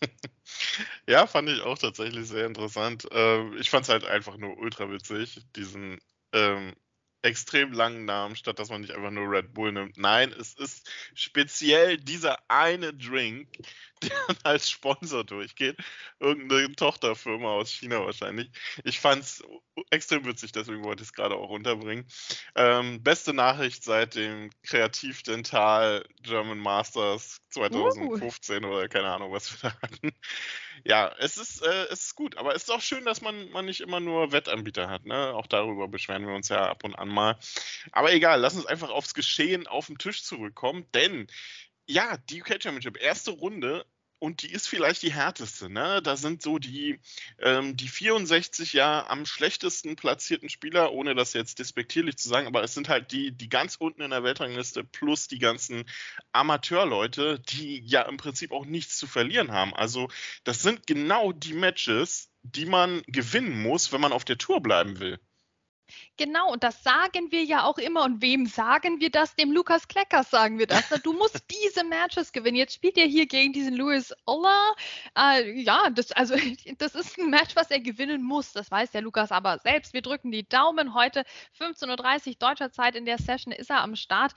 Ja, 1.08 1.26
fand 1.26 1.48
ich 1.48 1.60
auch 1.60 1.78
tatsächlich 1.78 2.26
sehr 2.28 2.46
interessant. 2.46 3.06
Ähm, 3.12 3.56
ich 3.58 3.70
fand 3.70 3.84
es 3.84 3.88
halt 3.88 4.04
einfach 4.04 4.36
nur 4.36 4.56
ultra 4.58 4.90
witzig, 4.90 5.40
diesen 5.54 5.98
ähm, 6.32 6.74
extrem 7.22 7.72
langen 7.72 8.04
Namen, 8.04 8.36
statt 8.36 8.58
dass 8.58 8.68
man 8.68 8.80
nicht 8.80 8.92
einfach 8.92 9.10
nur 9.10 9.30
Red 9.30 9.54
Bull 9.54 9.72
nimmt. 9.72 9.96
Nein, 9.96 10.32
es 10.32 10.54
ist 10.54 10.90
speziell 11.14 11.96
dieser 11.96 12.38
eine 12.48 12.92
Drink, 12.92 13.48
der 14.02 14.12
als 14.42 14.68
Sponsor 14.68 15.24
durchgeht. 15.24 15.76
Irgendeine 16.18 16.74
Tochterfirma 16.74 17.48
aus 17.48 17.70
China 17.70 18.04
wahrscheinlich. 18.04 18.50
Ich 18.84 18.98
fand 18.98 19.22
es 19.22 19.42
extrem 19.90 20.24
witzig, 20.24 20.52
deswegen 20.52 20.84
wollte 20.84 21.02
ich 21.02 21.10
es 21.10 21.14
gerade 21.14 21.36
auch 21.36 21.50
unterbringen. 21.50 22.06
Ähm, 22.56 23.02
beste 23.02 23.32
Nachricht 23.32 23.84
seit 23.84 24.16
dem 24.16 24.50
Kreativdental 24.62 26.04
German 26.22 26.58
Masters 26.58 27.41
2015 27.52 28.64
uh. 28.64 28.68
oder 28.68 28.88
keine 28.88 29.08
Ahnung, 29.12 29.32
was 29.32 29.52
wir 29.52 29.70
da 29.70 29.76
hatten. 29.82 30.12
Ja, 30.84 31.14
es 31.18 31.36
ist, 31.36 31.62
äh, 31.62 31.84
es 31.90 32.06
ist 32.06 32.14
gut, 32.16 32.36
aber 32.36 32.54
es 32.54 32.64
ist 32.64 32.70
auch 32.70 32.80
schön, 32.80 33.04
dass 33.04 33.20
man, 33.20 33.50
man 33.50 33.66
nicht 33.66 33.80
immer 33.80 34.00
nur 34.00 34.32
Wettanbieter 34.32 34.88
hat. 34.88 35.04
Ne? 35.04 35.32
Auch 35.34 35.46
darüber 35.46 35.88
beschweren 35.88 36.26
wir 36.26 36.34
uns 36.34 36.48
ja 36.48 36.68
ab 36.68 36.84
und 36.84 36.96
an 36.96 37.08
mal. 37.08 37.38
Aber 37.92 38.12
egal, 38.12 38.40
lass 38.40 38.56
uns 38.56 38.66
einfach 38.66 38.90
aufs 38.90 39.14
Geschehen 39.14 39.66
auf 39.66 39.86
den 39.86 39.98
Tisch 39.98 40.24
zurückkommen, 40.24 40.86
denn 40.92 41.28
ja, 41.86 42.16
die 42.16 42.42
UK 42.42 42.62
Championship, 42.62 43.00
erste 43.00 43.32
Runde 43.32 43.84
und 44.22 44.42
die 44.42 44.52
ist 44.52 44.68
vielleicht 44.68 45.02
die 45.02 45.12
härteste. 45.12 45.68
Ne? 45.68 46.00
Da 46.00 46.16
sind 46.16 46.42
so 46.42 46.60
die, 46.60 47.00
ähm, 47.40 47.76
die 47.76 47.88
64 47.88 48.72
ja 48.72 49.04
am 49.08 49.26
schlechtesten 49.26 49.96
platzierten 49.96 50.48
Spieler, 50.48 50.92
ohne 50.92 51.16
das 51.16 51.32
jetzt 51.32 51.58
despektierlich 51.58 52.18
zu 52.18 52.28
sagen, 52.28 52.46
aber 52.46 52.62
es 52.62 52.72
sind 52.72 52.88
halt 52.88 53.10
die, 53.10 53.32
die 53.32 53.48
ganz 53.48 53.74
unten 53.74 54.00
in 54.00 54.10
der 54.10 54.22
Weltrangliste 54.22 54.84
plus 54.84 55.26
die 55.26 55.40
ganzen 55.40 55.86
Amateurleute, 56.30 57.40
die 57.40 57.80
ja 57.80 58.02
im 58.02 58.16
Prinzip 58.16 58.52
auch 58.52 58.64
nichts 58.64 58.96
zu 58.96 59.08
verlieren 59.08 59.50
haben. 59.50 59.74
Also 59.74 60.08
das 60.44 60.62
sind 60.62 60.86
genau 60.86 61.32
die 61.32 61.54
Matches, 61.54 62.30
die 62.44 62.66
man 62.66 63.02
gewinnen 63.08 63.60
muss, 63.60 63.92
wenn 63.92 64.00
man 64.00 64.12
auf 64.12 64.24
der 64.24 64.38
Tour 64.38 64.62
bleiben 64.62 65.00
will. 65.00 65.18
Genau, 66.16 66.52
und 66.52 66.62
das 66.62 66.82
sagen 66.82 67.32
wir 67.32 67.42
ja 67.42 67.64
auch 67.64 67.78
immer. 67.78 68.04
Und 68.04 68.22
wem 68.22 68.46
sagen 68.46 69.00
wir 69.00 69.10
das? 69.10 69.34
Dem 69.34 69.50
Lukas 69.50 69.88
Kleckers 69.88 70.30
sagen 70.30 70.58
wir 70.58 70.66
das. 70.66 70.88
Du 71.02 71.12
musst 71.12 71.42
diese 71.50 71.84
Matches 71.84 72.32
gewinnen. 72.32 72.56
Jetzt 72.56 72.74
spielt 72.74 72.96
er 72.98 73.06
hier 73.06 73.26
gegen 73.26 73.52
diesen 73.52 73.74
Louis 73.74 74.14
Ola. 74.26 74.74
Äh, 75.18 75.60
ja, 75.62 75.90
das, 75.90 76.12
also, 76.12 76.34
das 76.78 76.94
ist 76.94 77.18
ein 77.18 77.30
Match, 77.30 77.56
was 77.56 77.70
er 77.70 77.80
gewinnen 77.80 78.22
muss. 78.22 78.52
Das 78.52 78.70
weiß 78.70 78.92
der 78.92 79.02
Lukas 79.02 79.32
aber 79.32 79.58
selbst. 79.58 79.94
Wir 79.94 80.02
drücken 80.02 80.30
die 80.30 80.48
Daumen. 80.48 80.94
Heute 80.94 81.24
15.30 81.58 82.28
Uhr 82.28 82.34
deutscher 82.38 82.70
Zeit 82.70 82.94
in 82.94 83.04
der 83.04 83.18
Session 83.18 83.52
ist 83.52 83.70
er 83.70 83.80
am 83.80 83.96
Start. 83.96 84.32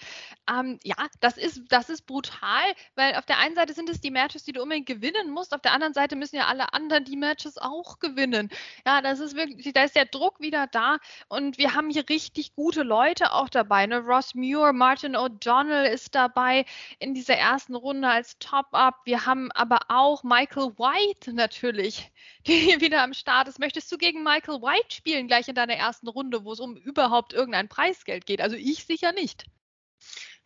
Ähm, 0.49 0.79
ja, 0.83 0.95
das 1.19 1.37
ist, 1.37 1.61
das 1.69 1.89
ist 1.89 2.03
brutal, 2.07 2.63
weil 2.95 3.15
auf 3.15 3.25
der 3.25 3.37
einen 3.39 3.55
Seite 3.55 3.73
sind 3.73 3.89
es 3.89 4.01
die 4.01 4.11
Matches, 4.11 4.43
die 4.43 4.53
du 4.53 4.63
unbedingt 4.63 4.87
gewinnen 4.87 5.29
musst. 5.29 5.53
Auf 5.53 5.61
der 5.61 5.73
anderen 5.73 5.93
Seite 5.93 6.15
müssen 6.15 6.37
ja 6.37 6.47
alle 6.47 6.73
anderen 6.73 7.03
die 7.03 7.17
Matches 7.17 7.57
auch 7.57 7.99
gewinnen. 7.99 8.49
Ja, 8.85 9.01
das 9.01 9.19
ist 9.19 9.35
wirklich, 9.35 9.73
da 9.73 9.83
ist 9.83 9.95
der 9.95 10.05
Druck 10.05 10.39
wieder 10.39 10.67
da. 10.67 10.97
Und 11.27 11.44
und 11.45 11.57
wir 11.59 11.75
haben 11.75 11.89
hier 11.91 12.09
richtig 12.09 12.55
gute 12.55 12.81
Leute 12.81 13.31
auch 13.31 13.49
dabei. 13.49 13.85
Ne? 13.85 13.99
Ross 13.99 14.33
Muir, 14.33 14.73
Martin 14.73 15.15
O'Donnell 15.15 15.85
ist 15.85 16.15
dabei 16.15 16.65
in 16.99 17.13
dieser 17.13 17.35
ersten 17.35 17.75
Runde 17.75 18.07
als 18.07 18.37
Top-Up. 18.39 18.95
Wir 19.05 19.25
haben 19.27 19.51
aber 19.51 19.79
auch 19.89 20.23
Michael 20.23 20.71
White 20.77 21.33
natürlich, 21.33 22.11
der 22.47 22.55
hier 22.55 22.81
wieder 22.81 23.03
am 23.03 23.13
Start 23.13 23.47
ist. 23.47 23.59
Möchtest 23.59 23.91
du 23.91 23.97
gegen 23.97 24.23
Michael 24.23 24.61
White 24.61 24.95
spielen, 24.95 25.27
gleich 25.27 25.47
in 25.47 25.55
deiner 25.55 25.75
ersten 25.75 26.07
Runde, 26.07 26.43
wo 26.43 26.53
es 26.53 26.59
um 26.59 26.75
überhaupt 26.77 27.33
irgendein 27.33 27.69
Preisgeld 27.69 28.25
geht? 28.25 28.41
Also 28.41 28.55
ich 28.55 28.85
sicher 28.85 29.11
nicht. 29.11 29.45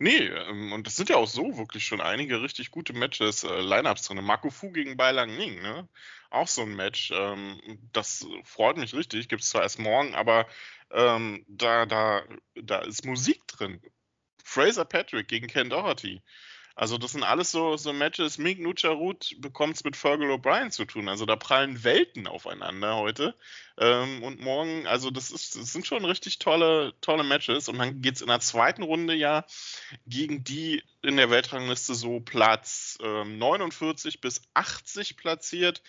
Nee, 0.02 0.28
ähm, 0.28 0.72
und 0.72 0.86
das 0.86 0.96
sind 0.96 1.10
ja 1.10 1.16
auch 1.16 1.26
so 1.28 1.58
wirklich 1.58 1.84
schon 1.84 2.00
einige 2.00 2.40
richtig 2.40 2.70
gute 2.70 2.94
Matches, 2.94 3.44
äh, 3.44 3.60
Lineups 3.60 4.08
drin. 4.08 4.24
Marco 4.24 4.48
Fu 4.48 4.70
gegen 4.72 4.96
Bai 4.96 5.12
Lang 5.12 5.36
Ning, 5.36 5.60
ne? 5.60 5.86
Auch 6.30 6.48
so 6.48 6.62
ein 6.62 6.74
Match. 6.74 7.10
Ähm, 7.14 7.60
das 7.92 8.26
freut 8.44 8.78
mich 8.78 8.94
richtig. 8.94 9.28
Gibt 9.28 9.42
es 9.42 9.50
zwar 9.50 9.62
erst 9.62 9.78
morgen, 9.78 10.14
aber 10.14 10.46
ähm, 10.90 11.44
da, 11.48 11.84
da, 11.84 12.22
da 12.54 12.78
ist 12.78 13.04
Musik 13.04 13.46
drin. 13.46 13.78
Fraser 14.42 14.86
Patrick 14.86 15.28
gegen 15.28 15.48
Ken 15.48 15.68
Doherty. 15.68 16.22
Also 16.80 16.96
das 16.96 17.12
sind 17.12 17.24
alles 17.24 17.50
so, 17.50 17.76
so 17.76 17.92
Matches. 17.92 18.38
Mink 18.38 18.58
Nucharut 18.58 19.36
bekommt 19.38 19.74
es 19.74 19.84
mit 19.84 19.96
Fergal 19.96 20.30
O'Brien 20.30 20.70
zu 20.70 20.86
tun. 20.86 21.10
Also 21.10 21.26
da 21.26 21.36
prallen 21.36 21.84
Welten 21.84 22.26
aufeinander 22.26 22.96
heute 22.96 23.34
ähm, 23.76 24.22
und 24.22 24.40
morgen. 24.40 24.86
Also 24.86 25.10
das, 25.10 25.30
ist, 25.30 25.56
das 25.56 25.74
sind 25.74 25.86
schon 25.86 26.06
richtig 26.06 26.38
tolle, 26.38 26.94
tolle 27.02 27.22
Matches. 27.22 27.68
Und 27.68 27.76
dann 27.76 28.00
geht 28.00 28.14
es 28.14 28.22
in 28.22 28.28
der 28.28 28.40
zweiten 28.40 28.82
Runde 28.82 29.12
ja 29.14 29.44
gegen 30.06 30.42
die 30.42 30.82
in 31.02 31.18
der 31.18 31.28
Weltrangliste 31.28 31.94
so 31.94 32.18
Platz 32.20 32.96
ähm, 33.02 33.36
49 33.36 34.22
bis 34.22 34.40
80 34.54 35.18
platziert. 35.18 35.82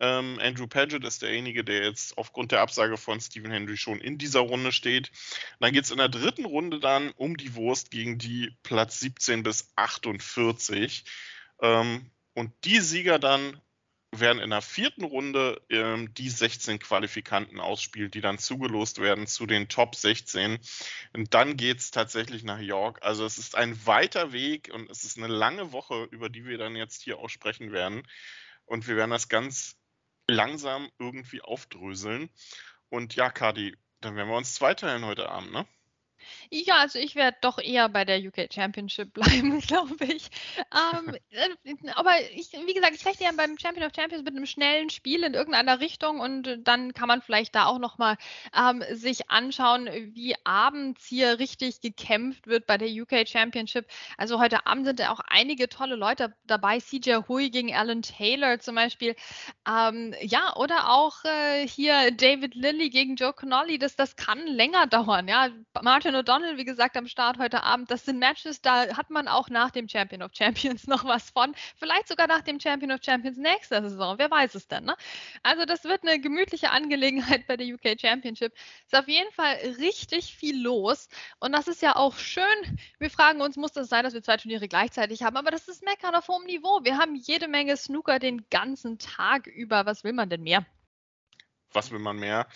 Ähm, 0.00 0.38
Andrew 0.40 0.66
Paget 0.66 1.04
ist 1.04 1.22
derjenige, 1.22 1.64
der 1.64 1.84
jetzt 1.84 2.16
aufgrund 2.18 2.52
der 2.52 2.60
Absage 2.60 2.96
von 2.96 3.20
Stephen 3.20 3.50
Henry 3.50 3.76
schon 3.76 4.00
in 4.00 4.18
dieser 4.18 4.40
Runde 4.40 4.72
steht. 4.72 5.10
Dann 5.60 5.72
geht 5.72 5.84
es 5.84 5.90
in 5.90 5.98
der 5.98 6.08
dritten 6.08 6.44
Runde 6.44 6.80
dann 6.80 7.10
um 7.12 7.36
die 7.36 7.54
Wurst 7.54 7.90
gegen 7.90 8.18
die 8.18 8.56
Platz 8.62 9.00
17 9.00 9.42
bis 9.42 9.72
48. 9.76 11.04
Ähm, 11.62 12.10
und 12.34 12.52
die 12.64 12.80
Sieger 12.80 13.18
dann 13.18 13.60
werden 14.12 14.40
in 14.40 14.50
der 14.50 14.62
vierten 14.62 15.04
Runde 15.04 15.60
ähm, 15.68 16.14
die 16.14 16.30
16 16.30 16.78
Qualifikanten 16.78 17.60
ausspielen, 17.60 18.10
die 18.10 18.20
dann 18.20 18.38
zugelost 18.38 19.00
werden 19.00 19.26
zu 19.26 19.46
den 19.46 19.68
Top 19.68 19.94
16. 19.94 20.58
Und 21.12 21.34
dann 21.34 21.56
geht 21.56 21.78
es 21.78 21.90
tatsächlich 21.90 22.42
nach 22.42 22.60
York. 22.60 23.00
Also 23.02 23.26
es 23.26 23.38
ist 23.38 23.54
ein 23.54 23.86
weiter 23.86 24.32
Weg 24.32 24.70
und 24.72 24.90
es 24.90 25.04
ist 25.04 25.18
eine 25.18 25.26
lange 25.26 25.72
Woche, 25.72 26.08
über 26.10 26.28
die 26.28 26.46
wir 26.46 26.58
dann 26.58 26.76
jetzt 26.76 27.02
hier 27.02 27.18
auch 27.18 27.28
sprechen 27.28 27.72
werden. 27.72 28.02
Und 28.64 28.86
wir 28.86 28.96
werden 28.96 29.10
das 29.10 29.28
ganz 29.28 29.77
langsam 30.28 30.88
irgendwie 30.98 31.42
aufdröseln. 31.42 32.30
Und 32.90 33.16
ja, 33.16 33.30
Kadi, 33.30 33.76
dann 34.00 34.14
werden 34.16 34.28
wir 34.28 34.36
uns 34.36 34.54
zweiteilen 34.54 35.04
heute 35.04 35.28
Abend, 35.28 35.52
ne? 35.52 35.66
Ja, 36.50 36.76
also 36.78 36.98
ich 36.98 37.14
werde 37.14 37.38
doch 37.40 37.58
eher 37.58 37.88
bei 37.88 38.04
der 38.04 38.18
UK 38.18 38.52
Championship 38.52 39.12
bleiben, 39.12 39.60
glaube 39.66 40.04
ich. 40.04 40.28
Ähm, 40.74 41.16
äh, 41.30 41.74
aber 41.94 42.12
ich, 42.34 42.52
wie 42.52 42.74
gesagt, 42.74 42.94
ich 42.94 43.04
rechne 43.06 43.26
ja 43.26 43.32
beim 43.36 43.58
Champion 43.58 43.86
of 43.86 43.92
Champions 43.94 44.24
mit 44.24 44.34
einem 44.34 44.46
schnellen 44.46 44.90
Spiel 44.90 45.22
in 45.22 45.34
irgendeiner 45.34 45.80
Richtung 45.80 46.20
und 46.20 46.58
dann 46.64 46.92
kann 46.94 47.08
man 47.08 47.22
vielleicht 47.22 47.54
da 47.54 47.66
auch 47.66 47.78
nochmal 47.78 48.16
ähm, 48.56 48.82
sich 48.92 49.30
anschauen, 49.30 49.88
wie 50.14 50.34
abends 50.44 51.04
hier 51.06 51.38
richtig 51.38 51.80
gekämpft 51.80 52.46
wird 52.46 52.66
bei 52.66 52.78
der 52.78 52.88
UK 52.88 53.28
Championship. 53.28 53.86
Also 54.16 54.38
heute 54.38 54.66
Abend 54.66 54.86
sind 54.86 55.00
ja 55.00 55.12
auch 55.12 55.20
einige 55.28 55.68
tolle 55.68 55.96
Leute 55.96 56.34
dabei. 56.44 56.78
CJ 56.80 57.28
Hui 57.28 57.50
gegen 57.50 57.74
Alan 57.74 58.02
Taylor 58.02 58.58
zum 58.58 58.74
Beispiel. 58.74 59.14
Ähm, 59.68 60.14
ja, 60.20 60.54
oder 60.56 60.90
auch 60.90 61.24
äh, 61.24 61.66
hier 61.66 62.10
David 62.12 62.54
Lilly 62.54 62.90
gegen 62.90 63.16
Joe 63.16 63.32
Connolly. 63.32 63.78
Das, 63.78 63.96
das 63.96 64.16
kann 64.16 64.46
länger 64.46 64.86
dauern. 64.86 65.28
Ja, 65.28 65.48
Martin 65.82 66.14
O'Donnell, 66.18 66.56
wie 66.56 66.64
gesagt, 66.64 66.96
am 66.96 67.06
Start 67.06 67.38
heute 67.38 67.62
Abend. 67.62 67.90
Das 67.90 68.04
sind 68.04 68.18
Matches, 68.18 68.60
da 68.60 68.96
hat 68.96 69.10
man 69.10 69.28
auch 69.28 69.48
nach 69.50 69.70
dem 69.70 69.88
Champion 69.88 70.22
of 70.22 70.32
Champions 70.34 70.86
noch 70.88 71.04
was 71.04 71.30
von. 71.30 71.54
Vielleicht 71.76 72.08
sogar 72.08 72.26
nach 72.26 72.42
dem 72.42 72.58
Champion 72.58 72.90
of 72.92 73.00
Champions 73.02 73.38
nächster 73.38 73.82
Saison. 73.82 74.18
Wer 74.18 74.30
weiß 74.30 74.54
es 74.56 74.66
denn, 74.66 74.84
ne? 74.84 74.96
Also, 75.42 75.64
das 75.64 75.84
wird 75.84 76.02
eine 76.02 76.20
gemütliche 76.20 76.70
Angelegenheit 76.70 77.46
bei 77.46 77.56
der 77.56 77.66
UK 77.66 78.00
Championship. 78.00 78.52
Ist 78.84 78.96
auf 78.96 79.08
jeden 79.08 79.30
Fall 79.32 79.54
richtig 79.78 80.34
viel 80.34 80.60
los. 80.60 81.08
Und 81.38 81.52
das 81.52 81.68
ist 81.68 81.82
ja 81.82 81.96
auch 81.96 82.16
schön. 82.16 82.44
Wir 82.98 83.10
fragen 83.10 83.40
uns, 83.40 83.56
muss 83.56 83.72
das 83.72 83.88
sein, 83.88 84.04
dass 84.04 84.14
wir 84.14 84.22
zwei 84.22 84.36
Turniere 84.36 84.68
gleichzeitig 84.68 85.22
haben? 85.22 85.36
Aber 85.36 85.50
das 85.50 85.68
ist 85.68 85.84
Meckern 85.84 86.14
auf 86.14 86.28
hohem 86.28 86.44
Niveau. 86.46 86.80
Wir 86.82 86.98
haben 86.98 87.14
jede 87.14 87.48
Menge 87.48 87.76
Snooker 87.76 88.18
den 88.18 88.48
ganzen 88.50 88.98
Tag 88.98 89.46
über. 89.46 89.86
Was 89.86 90.02
will 90.04 90.12
man 90.12 90.28
denn 90.28 90.42
mehr? 90.42 90.66
Was 91.72 91.90
will 91.90 91.98
man 91.98 92.18
mehr? 92.18 92.48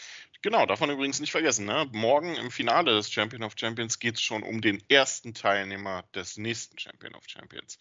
Genau, 0.42 0.66
davon 0.66 0.90
übrigens 0.90 1.20
nicht 1.20 1.30
vergessen. 1.30 1.66
Ne? 1.66 1.88
Morgen 1.92 2.34
im 2.34 2.50
Finale 2.50 2.92
des 2.94 3.12
Champion 3.12 3.44
of 3.44 3.54
Champions 3.56 3.98
geht 4.00 4.16
es 4.16 4.22
schon 4.22 4.42
um 4.42 4.60
den 4.60 4.82
ersten 4.88 5.34
Teilnehmer 5.34 6.04
des 6.14 6.36
nächsten 6.36 6.78
Champion 6.78 7.14
of 7.14 7.28
Champions. 7.28 7.78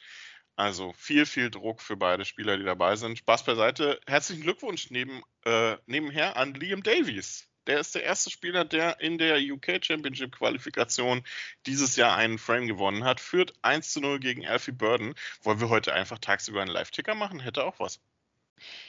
Also 0.56 0.94
viel, 0.94 1.26
viel 1.26 1.50
Druck 1.50 1.82
für 1.82 1.98
beide 1.98 2.24
Spieler, 2.24 2.58
die 2.58 2.64
dabei 2.64 2.96
sind. 2.96 3.18
Spaß 3.18 3.46
beiseite. 3.46 4.00
Herzlichen 4.06 4.44
Glückwunsch 4.44 4.92
neben, 4.92 5.24
äh, 5.46 5.78
nebenher 5.88 6.38
an 6.38 6.54
Liam 6.54 6.84
Davies. 6.84 7.48
Der 7.68 7.80
ist 7.80 7.96
der 7.96 8.04
erste 8.04 8.30
Spieler, 8.30 8.66
der 8.66 9.00
in 9.00 9.18
der 9.18 9.38
UK 9.40 9.84
Championship 9.84 10.36
Qualifikation 10.36 11.24
dieses 11.66 11.96
Jahr 11.96 12.16
einen 12.16 12.38
Frame 12.38 12.68
gewonnen 12.68 13.04
hat. 13.04 13.20
Führt 13.20 13.54
1 13.64 13.92
zu 13.94 14.02
0 14.02 14.20
gegen 14.20 14.48
Alfie 14.48 14.72
Burden. 14.72 15.16
Wollen 15.42 15.60
wir 15.60 15.70
heute 15.70 15.94
einfach 15.94 16.20
tagsüber 16.20 16.62
einen 16.62 16.72
Live-Ticker 16.72 17.16
machen? 17.16 17.40
Hätte 17.40 17.64
auch 17.64 17.80
was. 17.80 18.00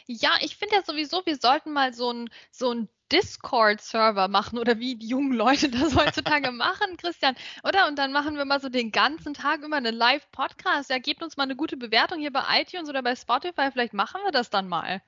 Ja, 0.07 0.31
ich 0.41 0.57
finde 0.57 0.77
ja 0.77 0.83
sowieso, 0.83 1.23
wir 1.25 1.37
sollten 1.37 1.73
mal 1.73 1.93
so 1.95 2.13
ein, 2.13 2.31
so 2.51 2.73
ein 2.73 2.89
Discord-Server 3.13 4.29
machen 4.29 4.59
oder 4.59 4.79
wie 4.79 4.97
die 4.97 5.09
jungen 5.09 5.33
Leute 5.33 5.69
das 5.71 5.95
heutzutage 5.95 6.51
machen, 6.53 6.97
Christian, 6.97 7.37
oder? 7.63 7.87
Und 7.89 7.99
dann 7.99 8.13
machen 8.13 8.37
wir 8.37 8.45
mal 8.45 8.61
so 8.61 8.69
den 8.69 8.91
ganzen 8.91 9.35
Tag 9.35 9.63
immer 9.63 9.77
einen 9.77 9.95
Live-Podcast. 9.95 10.91
Ja, 10.91 10.99
gebt 10.99 11.23
uns 11.23 11.37
mal 11.37 11.45
eine 11.45 11.57
gute 11.57 11.77
Bewertung 11.77 12.21
hier 12.21 12.33
bei 12.33 12.43
iTunes 12.61 12.89
oder 12.89 13.03
bei 13.03 13.15
Spotify. 13.15 13.71
Vielleicht 13.71 13.93
machen 13.93 14.21
wir 14.25 14.33
das 14.33 14.51
dann 14.51 14.69
mal. 14.69 15.03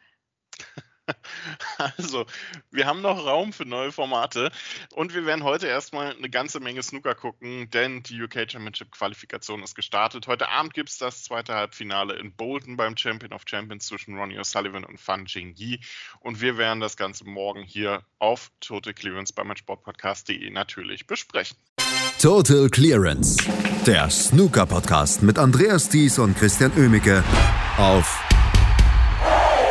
Also, 1.98 2.26
wir 2.70 2.86
haben 2.86 3.02
noch 3.02 3.24
Raum 3.26 3.52
für 3.52 3.64
neue 3.64 3.92
Formate 3.92 4.50
und 4.92 5.14
wir 5.14 5.26
werden 5.26 5.44
heute 5.44 5.66
erstmal 5.66 6.14
eine 6.14 6.30
ganze 6.30 6.60
Menge 6.60 6.82
Snooker 6.82 7.14
gucken, 7.14 7.70
denn 7.70 8.02
die 8.02 8.22
UK 8.22 8.50
Championship 8.50 8.92
Qualifikation 8.92 9.62
ist 9.62 9.74
gestartet. 9.74 10.26
Heute 10.26 10.48
Abend 10.48 10.74
gibt 10.74 10.90
es 10.90 10.98
das 10.98 11.22
zweite 11.24 11.54
Halbfinale 11.54 12.14
in 12.14 12.34
Bolton 12.34 12.76
beim 12.76 12.96
Champion 12.96 13.32
of 13.32 13.42
Champions 13.46 13.86
zwischen 13.86 14.16
Ronnie 14.16 14.38
O'Sullivan 14.38 14.84
und 14.84 15.00
Fan 15.00 15.26
Jingyi 15.26 15.80
und 16.20 16.40
wir 16.40 16.58
werden 16.58 16.80
das 16.80 16.96
Ganze 16.96 17.24
morgen 17.24 17.62
hier 17.62 18.02
auf 18.18 18.50
Total 18.60 18.94
Clearance 18.94 19.32
bei 19.32 19.44
meinsportpodcast.de 19.44 20.50
natürlich 20.50 21.06
besprechen. 21.06 21.56
Total 22.20 22.68
Clearance, 22.70 23.36
der 23.86 24.08
Snooker 24.08 24.66
Podcast 24.66 25.22
mit 25.22 25.38
Andreas 25.38 25.88
Thies 25.88 26.18
und 26.18 26.36
Christian 26.36 26.72
Ömicke 26.76 27.22
auf 27.76 28.33